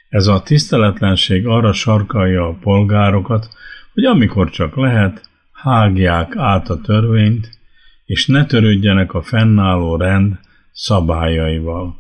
Ez 0.09 0.27
a 0.27 0.43
tiszteletlenség 0.43 1.47
arra 1.47 1.73
sarkalja 1.73 2.47
a 2.49 2.55
polgárokat, 2.61 3.49
hogy 3.95 4.05
amikor 4.05 4.51
csak 4.51 4.77
lehet, 4.77 5.29
hágják 5.53 6.37
át 6.37 6.71
a 6.71 6.81
törvényt, 6.81 7.59
és 8.05 8.27
ne 8.27 8.45
törődjenek 8.47 9.15
a 9.15 9.23
fennálló 9.23 9.97
rend 9.97 10.39
szabályaival. 10.73 11.97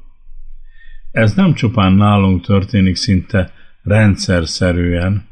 Ez 1.11 1.35
nem 1.35 1.55
csupán 1.55 1.93
nálunk 1.93 2.45
történik 2.45 2.97
szinte 2.97 3.53
rendszerszerűen, 3.83 5.31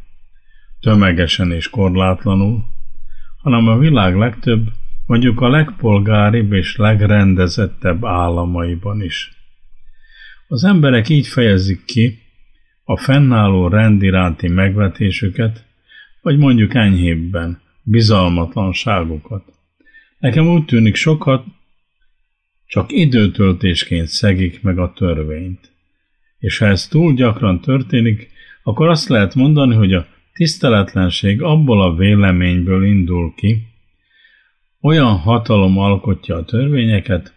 tömegesen 0.81 1.53
és 1.53 1.69
korlátlanul, 1.69 2.65
hanem 3.43 3.69
a 3.69 3.79
világ 3.79 4.17
legtöbb, 4.17 4.69
mondjuk 5.07 5.41
a 5.41 5.49
legpolgáribb 5.49 6.53
és 6.53 6.77
legrendezettebb 6.77 8.05
államaiban 8.05 9.03
is. 9.03 9.33
Az 10.49 10.65
emberek 10.65 11.09
így 11.09 11.27
fejezik 11.27 11.85
ki 11.85 12.19
a 12.85 12.97
fennálló 12.97 13.69
rend 13.69 14.03
iránti 14.03 14.49
megvetésüket, 14.49 15.65
vagy 16.23 16.39
mondjuk 16.39 16.75
enyhébben 16.75 17.61
bizalmatlanságukat. 17.83 19.45
Nekem 20.19 20.49
úgy 20.49 20.65
tűnik 20.65 20.95
sokat, 20.95 21.45
csak 22.67 22.93
időtöltésként 22.93 24.07
szegik 24.07 24.63
meg 24.63 24.79
a 24.79 24.93
törvényt. 24.93 25.73
És 26.39 26.59
ha 26.59 26.67
ez 26.67 26.89
túl 26.89 27.15
gyakran 27.15 27.61
történik, 27.61 28.31
akkor 28.63 28.89
azt 28.89 29.09
lehet 29.09 29.35
mondani, 29.35 29.75
hogy 29.75 29.93
a 29.93 30.07
tiszteletlenség 30.41 31.43
abból 31.43 31.83
a 31.83 31.95
véleményből 31.95 32.85
indul 32.85 33.35
ki, 33.35 33.67
olyan 34.81 35.17
hatalom 35.17 35.79
alkotja 35.79 36.37
a 36.37 36.45
törvényeket, 36.45 37.35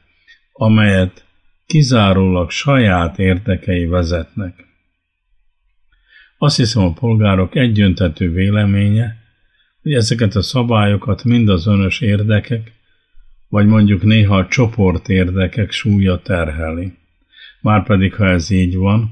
amelyet 0.53 1.25
kizárólag 1.65 2.49
saját 2.49 3.19
érdekei 3.19 3.85
vezetnek. 3.85 4.65
Azt 6.37 6.57
hiszem 6.57 6.83
a 6.83 6.93
polgárok 6.93 7.55
egyöntető 7.55 8.31
véleménye, 8.31 9.15
hogy 9.81 9.93
ezeket 9.93 10.35
a 10.35 10.41
szabályokat 10.41 11.23
mind 11.23 11.49
az 11.49 11.67
önös 11.67 12.01
érdekek, 12.01 12.71
vagy 13.47 13.65
mondjuk 13.65 14.03
néha 14.03 14.37
a 14.37 14.47
csoport 14.47 15.09
érdekek 15.09 15.71
súlya 15.71 16.21
terheli. 16.21 16.93
Márpedig, 17.61 18.15
ha 18.15 18.27
ez 18.27 18.49
így 18.49 18.75
van, 18.75 19.11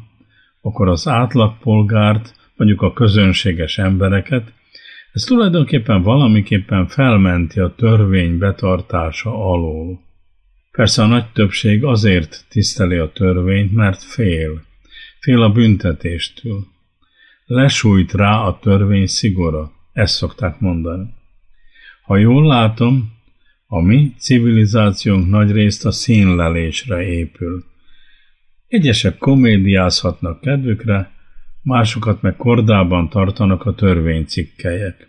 akkor 0.62 0.88
az 0.88 1.08
átlagpolgárt, 1.08 2.40
mondjuk 2.62 2.82
a 2.82 2.94
közönséges 2.94 3.78
embereket, 3.78 4.54
ez 5.12 5.24
tulajdonképpen 5.24 6.02
valamiképpen 6.02 6.88
felmenti 6.88 7.60
a 7.60 7.74
törvény 7.76 8.38
betartása 8.38 9.52
alól. 9.52 10.02
Persze 10.72 11.04
a 11.04 11.06
nagy 11.06 11.32
többség 11.32 11.84
azért 11.84 12.46
tiszteli 12.50 12.96
a 12.96 13.12
törvényt, 13.12 13.74
mert 13.74 14.04
fél. 14.04 14.64
Fél 15.20 15.42
a 15.42 15.52
büntetéstől. 15.52 16.68
Lesújt 17.46 18.14
rá 18.14 18.40
a 18.40 18.60
törvény 18.60 19.08
szigora, 19.08 19.72
ezt 19.94 20.16
szokták 20.16 20.60
mondani. 20.60 21.14
Ha 22.04 22.18
jól 22.18 22.48
látom, 22.48 23.12
a 23.68 23.80
mi 23.80 24.14
civilizációnk 24.18 25.30
nagy 25.30 25.52
részt 25.52 25.86
a 25.86 25.92
színlelésre 25.92 27.04
épül. 27.04 27.64
Egyesek 28.68 29.18
komédiázhatnak 29.18 30.42
kedvükre, 30.42 31.20
másokat 31.64 32.22
meg 32.22 32.36
kordában 32.36 33.10
tartanak 33.10 33.66
a 33.66 33.76
törvénycikkelyek. 33.76 35.08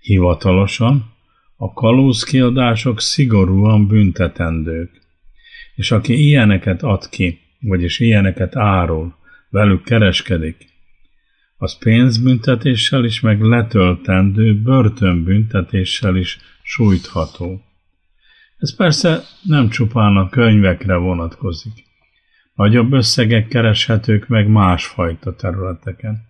Hivatalosan 0.00 1.12
a 1.56 1.72
kalózkiadások 1.72 3.00
szigorúan 3.00 3.86
büntetendők, 3.86 4.90
és 5.74 5.90
aki 5.90 6.26
ilyeneket 6.26 6.82
ad 6.82 7.08
ki, 7.08 7.40
vagyis 7.60 7.98
ilyeneket 7.98 8.56
árul, 8.56 9.14
velük 9.50 9.84
kereskedik, 9.84 10.66
az 11.56 11.78
pénzbüntetéssel 11.78 13.04
is, 13.04 13.20
meg 13.20 13.40
letöltendő 13.40 14.62
börtönbüntetéssel 14.62 16.16
is 16.16 16.38
sújtható. 16.62 17.62
Ez 18.58 18.76
persze 18.76 19.22
nem 19.42 19.68
csupán 19.68 20.16
a 20.16 20.28
könyvekre 20.28 20.96
vonatkozik. 20.96 21.87
Nagyobb 22.58 22.92
összegek 22.92 23.48
kereshetők 23.48 24.28
meg 24.28 24.48
másfajta 24.48 25.36
területeken. 25.36 26.22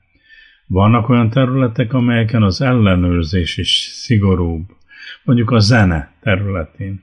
Vannak 0.67 1.09
olyan 1.09 1.31
területek, 1.31 1.93
amelyeken 1.93 2.43
az 2.43 2.61
ellenőrzés 2.61 3.57
is 3.57 3.91
szigorúbb, 3.93 4.67
mondjuk 5.25 5.51
a 5.51 5.59
zene 5.59 6.13
területén. 6.21 7.03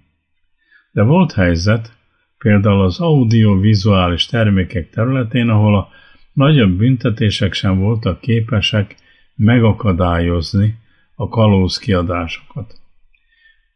De 0.92 1.04
volt 1.04 1.34
helyzet, 1.34 1.98
például 2.38 2.82
az 2.82 3.00
audiovizuális 3.00 4.26
termékek 4.26 4.90
területén, 4.90 5.50
ahol 5.50 5.78
a 5.78 5.90
nagyobb 6.34 6.78
büntetések 6.78 7.54
sem 7.54 7.80
voltak 7.80 8.22
képesek 8.22 8.96
megakadályozni 9.36 10.78
a 11.16 11.30
kalózkiadásokat. 11.30 12.80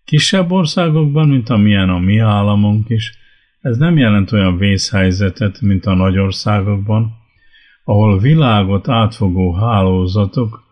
Kisebb 0.05 0.51
országokban, 0.51 1.27
mint 1.27 1.49
amilyen 1.49 1.89
a 1.89 1.99
mi 1.99 2.17
államunk 2.17 2.89
is, 2.89 3.18
ez 3.61 3.77
nem 3.77 3.97
jelent 3.97 4.31
olyan 4.31 4.57
vészhelyzetet, 4.57 5.61
mint 5.61 5.85
a 5.85 5.93
nagy 5.93 6.17
országokban, 6.17 7.17
ahol 7.83 8.19
világot 8.19 8.89
átfogó 8.89 9.53
hálózatok, 9.53 10.63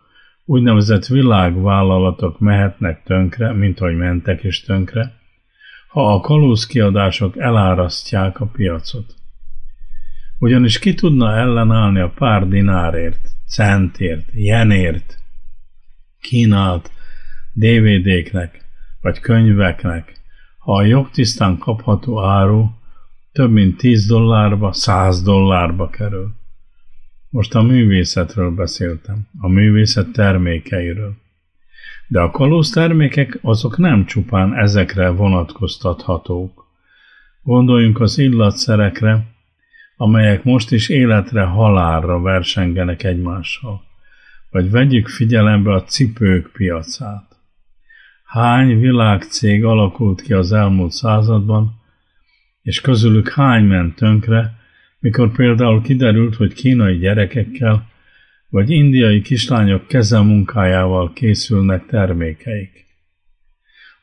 úgynevezett 0.44 1.06
világvállalatok 1.06 2.38
mehetnek 2.38 3.02
tönkre, 3.02 3.52
mint 3.52 3.80
ahogy 3.80 3.96
mentek 3.96 4.44
is 4.44 4.60
tönkre, 4.60 5.12
ha 5.88 6.14
a 6.14 6.20
kalózkiadások 6.20 7.36
elárasztják 7.36 8.40
a 8.40 8.46
piacot. 8.46 9.14
Ugyanis 10.38 10.78
ki 10.78 10.94
tudna 10.94 11.36
ellenállni 11.36 12.00
a 12.00 12.12
pár 12.14 12.48
dinárért, 12.48 13.28
centért, 13.46 14.28
jenért 14.32 15.18
kínált 16.20 16.90
DVD-knek 17.52 18.64
vagy 19.00 19.20
könyveknek, 19.20 20.20
ha 20.58 20.74
a 20.74 20.82
jogtisztán 20.82 21.58
kapható 21.58 22.24
áru 22.24 22.77
több 23.38 23.50
mint 23.50 23.76
10 23.76 24.06
dollárba, 24.06 24.72
100 24.72 25.22
dollárba 25.22 25.88
kerül. 25.88 26.30
Most 27.30 27.54
a 27.54 27.62
művészetről 27.62 28.50
beszéltem, 28.50 29.28
a 29.40 29.48
művészet 29.48 30.12
termékeiről. 30.12 31.14
De 32.08 32.20
a 32.20 32.30
kalóz 32.30 32.70
termékek 32.70 33.38
azok 33.42 33.76
nem 33.76 34.04
csupán 34.04 34.54
ezekre 34.54 35.08
vonatkoztathatók. 35.08 36.66
Gondoljunk 37.42 38.00
az 38.00 38.18
illatszerekre, 38.18 39.24
amelyek 39.96 40.44
most 40.44 40.72
is 40.72 40.88
életre 40.88 41.42
halálra 41.42 42.20
versengenek 42.20 43.02
egymással. 43.02 43.82
Vagy 44.50 44.70
vegyük 44.70 45.08
figyelembe 45.08 45.72
a 45.72 45.82
cipők 45.82 46.50
piacát. 46.52 47.36
Hány 48.24 48.78
világcég 48.78 49.64
alakult 49.64 50.20
ki 50.20 50.32
az 50.32 50.52
elmúlt 50.52 50.92
században, 50.92 51.77
és 52.68 52.80
közülük 52.80 53.28
hány 53.28 53.64
ment 53.64 53.94
tönkre, 53.94 54.52
mikor 55.00 55.32
például 55.32 55.82
kiderült, 55.82 56.34
hogy 56.34 56.52
kínai 56.52 56.98
gyerekekkel 56.98 57.88
vagy 58.48 58.70
indiai 58.70 59.20
kislányok 59.20 59.86
kezemunkájával 59.86 61.12
készülnek 61.12 61.86
termékeik. 61.86 62.86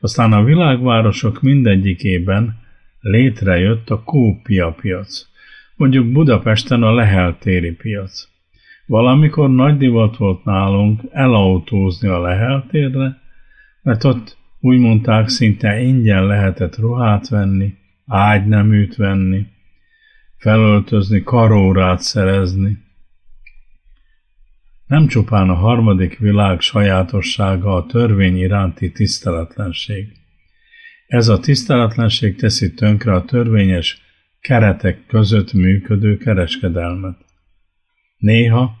Aztán 0.00 0.32
a 0.32 0.44
világvárosok 0.44 1.42
mindegyikében 1.42 2.54
létrejött 3.00 3.90
a 3.90 4.02
kópia 4.02 4.76
piac, 4.80 5.26
mondjuk 5.76 6.12
Budapesten 6.12 6.82
a 6.82 6.94
leheltéri 6.94 7.72
piac. 7.72 8.28
Valamikor 8.86 9.50
nagy 9.50 9.76
divat 9.76 10.16
volt 10.16 10.44
nálunk 10.44 11.00
elautózni 11.10 12.08
a 12.08 12.20
leheltérre, 12.20 13.20
mert 13.82 14.04
ott 14.04 14.36
úgy 14.60 14.78
mondták, 14.78 15.28
szinte 15.28 15.80
ingyen 15.80 16.26
lehetett 16.26 16.76
ruhát 16.76 17.28
venni, 17.28 17.74
ágyneműt 18.06 18.96
venni, 18.96 19.46
felöltözni, 20.36 21.22
karórát 21.22 22.00
szerezni. 22.00 22.84
Nem 24.86 25.06
csupán 25.06 25.48
a 25.48 25.54
harmadik 25.54 26.18
világ 26.18 26.60
sajátossága 26.60 27.74
a 27.74 27.86
törvény 27.86 28.38
iránti 28.38 28.92
tiszteletlenség. 28.92 30.12
Ez 31.06 31.28
a 31.28 31.40
tiszteletlenség 31.40 32.36
teszi 32.36 32.74
tönkre 32.74 33.14
a 33.14 33.24
törvényes 33.24 34.00
keretek 34.40 35.06
között 35.06 35.52
működő 35.52 36.16
kereskedelmet. 36.16 37.16
Néha 38.16 38.78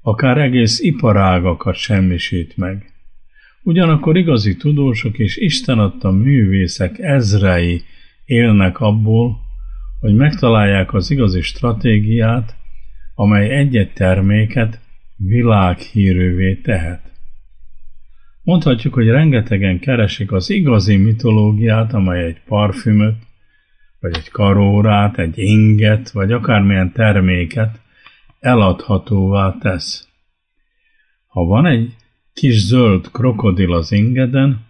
akár 0.00 0.38
egész 0.38 0.80
iparágakat 0.80 1.76
semmisít 1.76 2.56
meg. 2.56 2.92
Ugyanakkor 3.62 4.16
igazi 4.16 4.56
tudósok 4.56 5.18
és 5.18 5.36
Isten 5.36 5.78
adta 5.78 6.10
művészek 6.10 6.98
ezrei 6.98 7.82
élnek 8.28 8.80
abból, 8.80 9.36
hogy 10.00 10.14
megtalálják 10.14 10.94
az 10.94 11.10
igazi 11.10 11.40
stratégiát, 11.40 12.56
amely 13.14 13.50
egy-egy 13.50 13.92
terméket 13.92 14.80
világhírűvé 15.16 16.54
tehet. 16.54 17.12
Mondhatjuk, 18.42 18.94
hogy 18.94 19.06
rengetegen 19.06 19.78
keresik 19.78 20.32
az 20.32 20.50
igazi 20.50 20.96
mitológiát, 20.96 21.92
amely 21.92 22.24
egy 22.24 22.40
parfümöt, 22.46 23.16
vagy 24.00 24.16
egy 24.16 24.28
karórát, 24.28 25.18
egy 25.18 25.38
inget, 25.38 26.10
vagy 26.10 26.32
akármilyen 26.32 26.92
terméket 26.92 27.80
eladhatóvá 28.40 29.56
tesz. 29.60 30.08
Ha 31.26 31.44
van 31.44 31.66
egy 31.66 31.94
kis 32.32 32.64
zöld 32.64 33.10
krokodil 33.10 33.72
az 33.72 33.92
ingeden, 33.92 34.67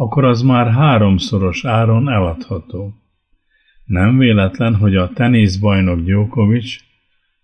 akkor 0.00 0.24
az 0.24 0.42
már 0.42 0.70
háromszoros 0.70 1.64
áron 1.64 2.08
eladható. 2.08 2.94
Nem 3.84 4.18
véletlen, 4.18 4.74
hogy 4.74 4.96
a 4.96 5.12
teniszbajnok 5.12 6.00
Djokovic 6.00 6.76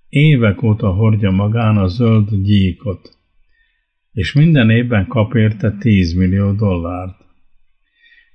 évek 0.09 0.63
óta 0.63 0.91
hordja 0.91 1.31
magán 1.31 1.77
a 1.77 1.87
zöld 1.87 2.29
gyíkot, 2.43 3.19
és 4.13 4.33
minden 4.33 4.71
évben 4.71 5.07
kap 5.07 5.35
érte 5.35 5.77
10 5.79 6.13
millió 6.13 6.53
dollárt. 6.53 7.17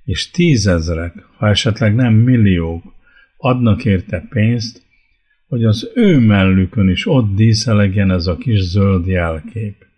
És 0.04 0.30
tízezrek, 0.30 1.26
ha 1.36 1.48
esetleg 1.48 1.94
nem 1.94 2.14
milliók, 2.14 2.82
adnak 3.36 3.84
érte 3.84 4.26
pénzt, 4.28 4.82
hogy 5.48 5.64
az 5.64 5.90
ő 5.94 6.18
mellükön 6.18 6.88
is 6.88 7.06
ott 7.06 7.34
díszelegjen 7.34 8.10
ez 8.10 8.26
a 8.26 8.36
kis 8.36 8.60
zöld 8.60 9.06
jelkép. 9.06 9.89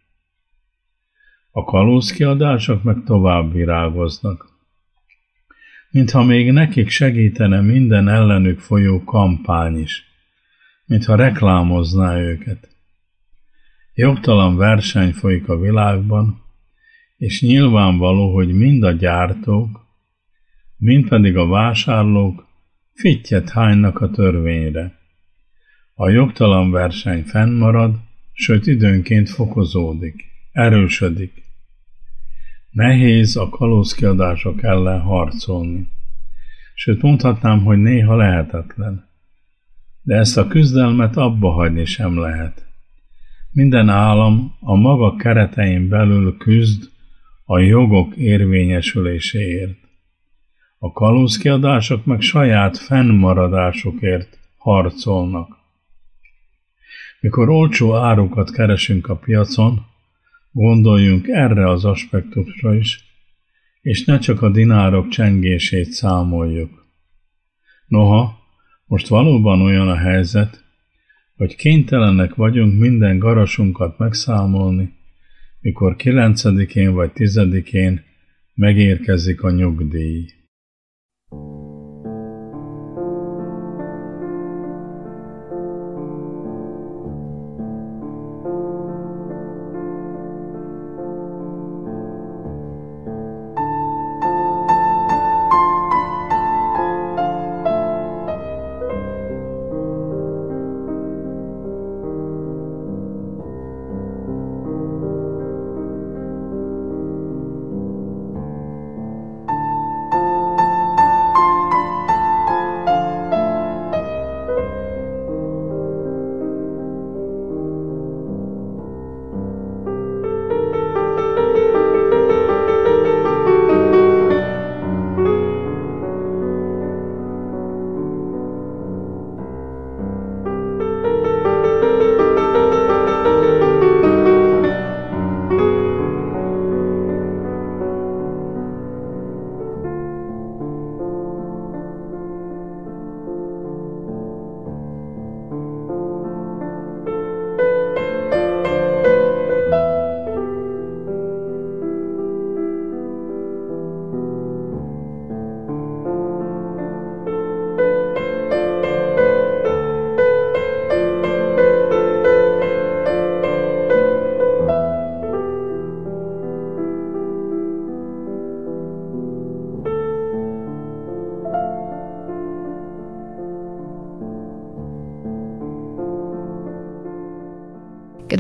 A 1.55 1.64
kalózkiadások 1.64 2.82
meg 2.82 2.96
tovább 3.05 3.53
virágoznak. 3.53 4.48
Mintha 5.90 6.24
még 6.24 6.53
nekik 6.53 6.88
segítene 6.88 7.61
minden 7.61 8.09
ellenük 8.09 8.59
folyó 8.61 9.05
kampány 9.05 9.78
is, 9.78 10.05
mintha 10.86 11.14
reklámozná 11.14 12.18
őket. 12.18 12.68
Jogtalan 13.94 14.57
verseny 14.57 15.12
folyik 15.12 15.48
a 15.48 15.59
világban, 15.59 16.42
és 17.16 17.42
nyilvánvaló, 17.42 18.34
hogy 18.34 18.48
mind 18.48 18.82
a 18.82 18.92
gyártók, 18.92 19.86
mind 20.76 21.09
pedig 21.09 21.36
a 21.36 21.46
vásárlók 21.46 22.46
fittyet 22.94 23.50
hánynak 23.50 24.00
a 24.00 24.11
törvényre. 24.11 24.98
A 25.94 26.09
jogtalan 26.09 26.70
verseny 26.70 27.22
fennmarad, 27.22 27.94
sőt 28.32 28.66
időnként 28.66 29.28
fokozódik, 29.28 30.32
erősödik. 30.53 31.44
Nehéz 32.70 33.36
a 33.36 33.48
kalózkiadások 33.48 34.62
ellen 34.62 35.00
harcolni. 35.00 35.88
Sőt, 36.74 37.03
mondhatnám, 37.03 37.64
hogy 37.64 37.78
néha 37.78 38.16
lehetetlen. 38.16 39.09
De 40.03 40.16
ezt 40.16 40.36
a 40.36 40.46
küzdelmet 40.46 41.16
abba 41.16 41.50
hagyni 41.50 41.84
sem 41.84 42.18
lehet. 42.18 42.66
Minden 43.50 43.88
állam 43.88 44.57
a 44.61 44.74
maga 44.74 45.16
keretein 45.16 45.88
belül 45.88 46.36
küzd 46.36 46.90
a 47.44 47.59
jogok 47.59 48.16
érvényesüléséért. 48.16 49.78
A 50.78 50.92
kalózkiadások 50.92 52.05
meg 52.05 52.20
saját 52.20 52.78
fennmaradásukért 52.78 54.38
harcolnak. 54.57 55.57
Mikor 57.20 57.48
olcsó 57.48 57.94
árukat 57.94 58.50
keresünk 58.50 59.09
a 59.09 59.16
piacon, 59.16 59.86
gondoljunk 60.53 61.28
erre 61.28 61.68
az 61.68 61.84
aspektusra 61.84 62.74
is, 62.74 63.05
és 63.80 64.05
ne 64.05 64.18
csak 64.18 64.42
a 64.42 64.50
dinárok 64.50 65.09
csengését 65.09 65.90
számoljuk. 65.90 66.86
Noha, 67.86 68.38
most 68.86 69.07
valóban 69.07 69.61
olyan 69.61 69.88
a 69.88 69.96
helyzet, 69.96 70.64
hogy 71.36 71.57
kénytelenek 71.57 72.34
vagyunk 72.34 72.78
minden 72.78 73.18
garasunkat 73.18 73.98
megszámolni, 73.98 74.92
mikor 75.61 75.96
kilencedikén 75.96 76.92
vagy 76.92 77.12
tizedikén 77.12 78.05
megérkezik 78.55 79.42
a 79.42 79.50
nyugdíj. 79.50 80.41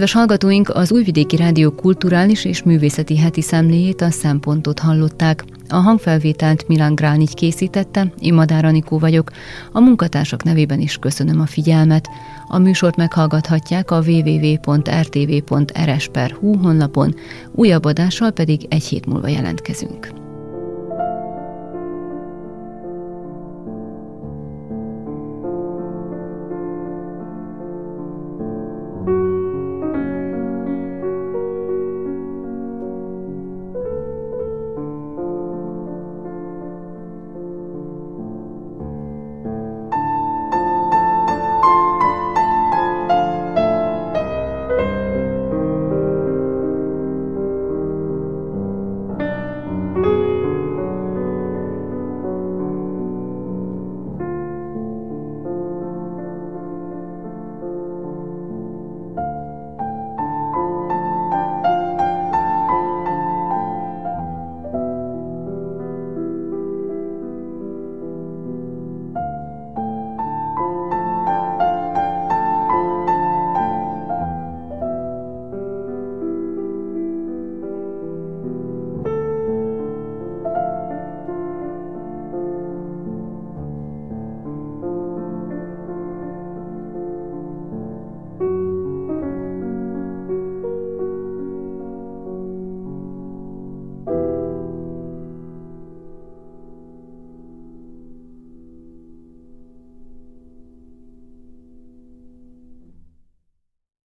Kedves 0.02 0.20
hallgatóink, 0.20 0.68
az 0.68 0.92
Újvidéki 0.92 1.36
Rádió 1.36 1.70
kulturális 1.70 2.44
és 2.44 2.62
művészeti 2.62 3.18
heti 3.18 3.40
szemléjét 3.42 4.00
a 4.00 4.10
szempontot 4.10 4.78
hallották. 4.78 5.44
A 5.68 5.74
hangfelvételt 5.76 6.68
Milán 6.68 6.94
Gránigy 6.94 7.34
készítette, 7.34 8.12
én 8.18 8.34
Madár 8.34 8.64
Anikó 8.64 8.98
vagyok. 8.98 9.30
A 9.72 9.80
munkatársak 9.80 10.42
nevében 10.42 10.80
is 10.80 10.96
köszönöm 10.96 11.40
a 11.40 11.46
figyelmet. 11.46 12.08
A 12.48 12.58
műsort 12.58 12.96
meghallgathatják 12.96 13.90
a 13.90 14.02
www.rtv.rs.hu 14.06 14.96
honlapon, 16.56 17.14
újabb 17.52 17.84
adással 17.84 18.30
pedig 18.30 18.66
egy 18.68 18.84
hét 18.84 19.06
múlva 19.06 19.28
jelentkezünk. 19.28 20.21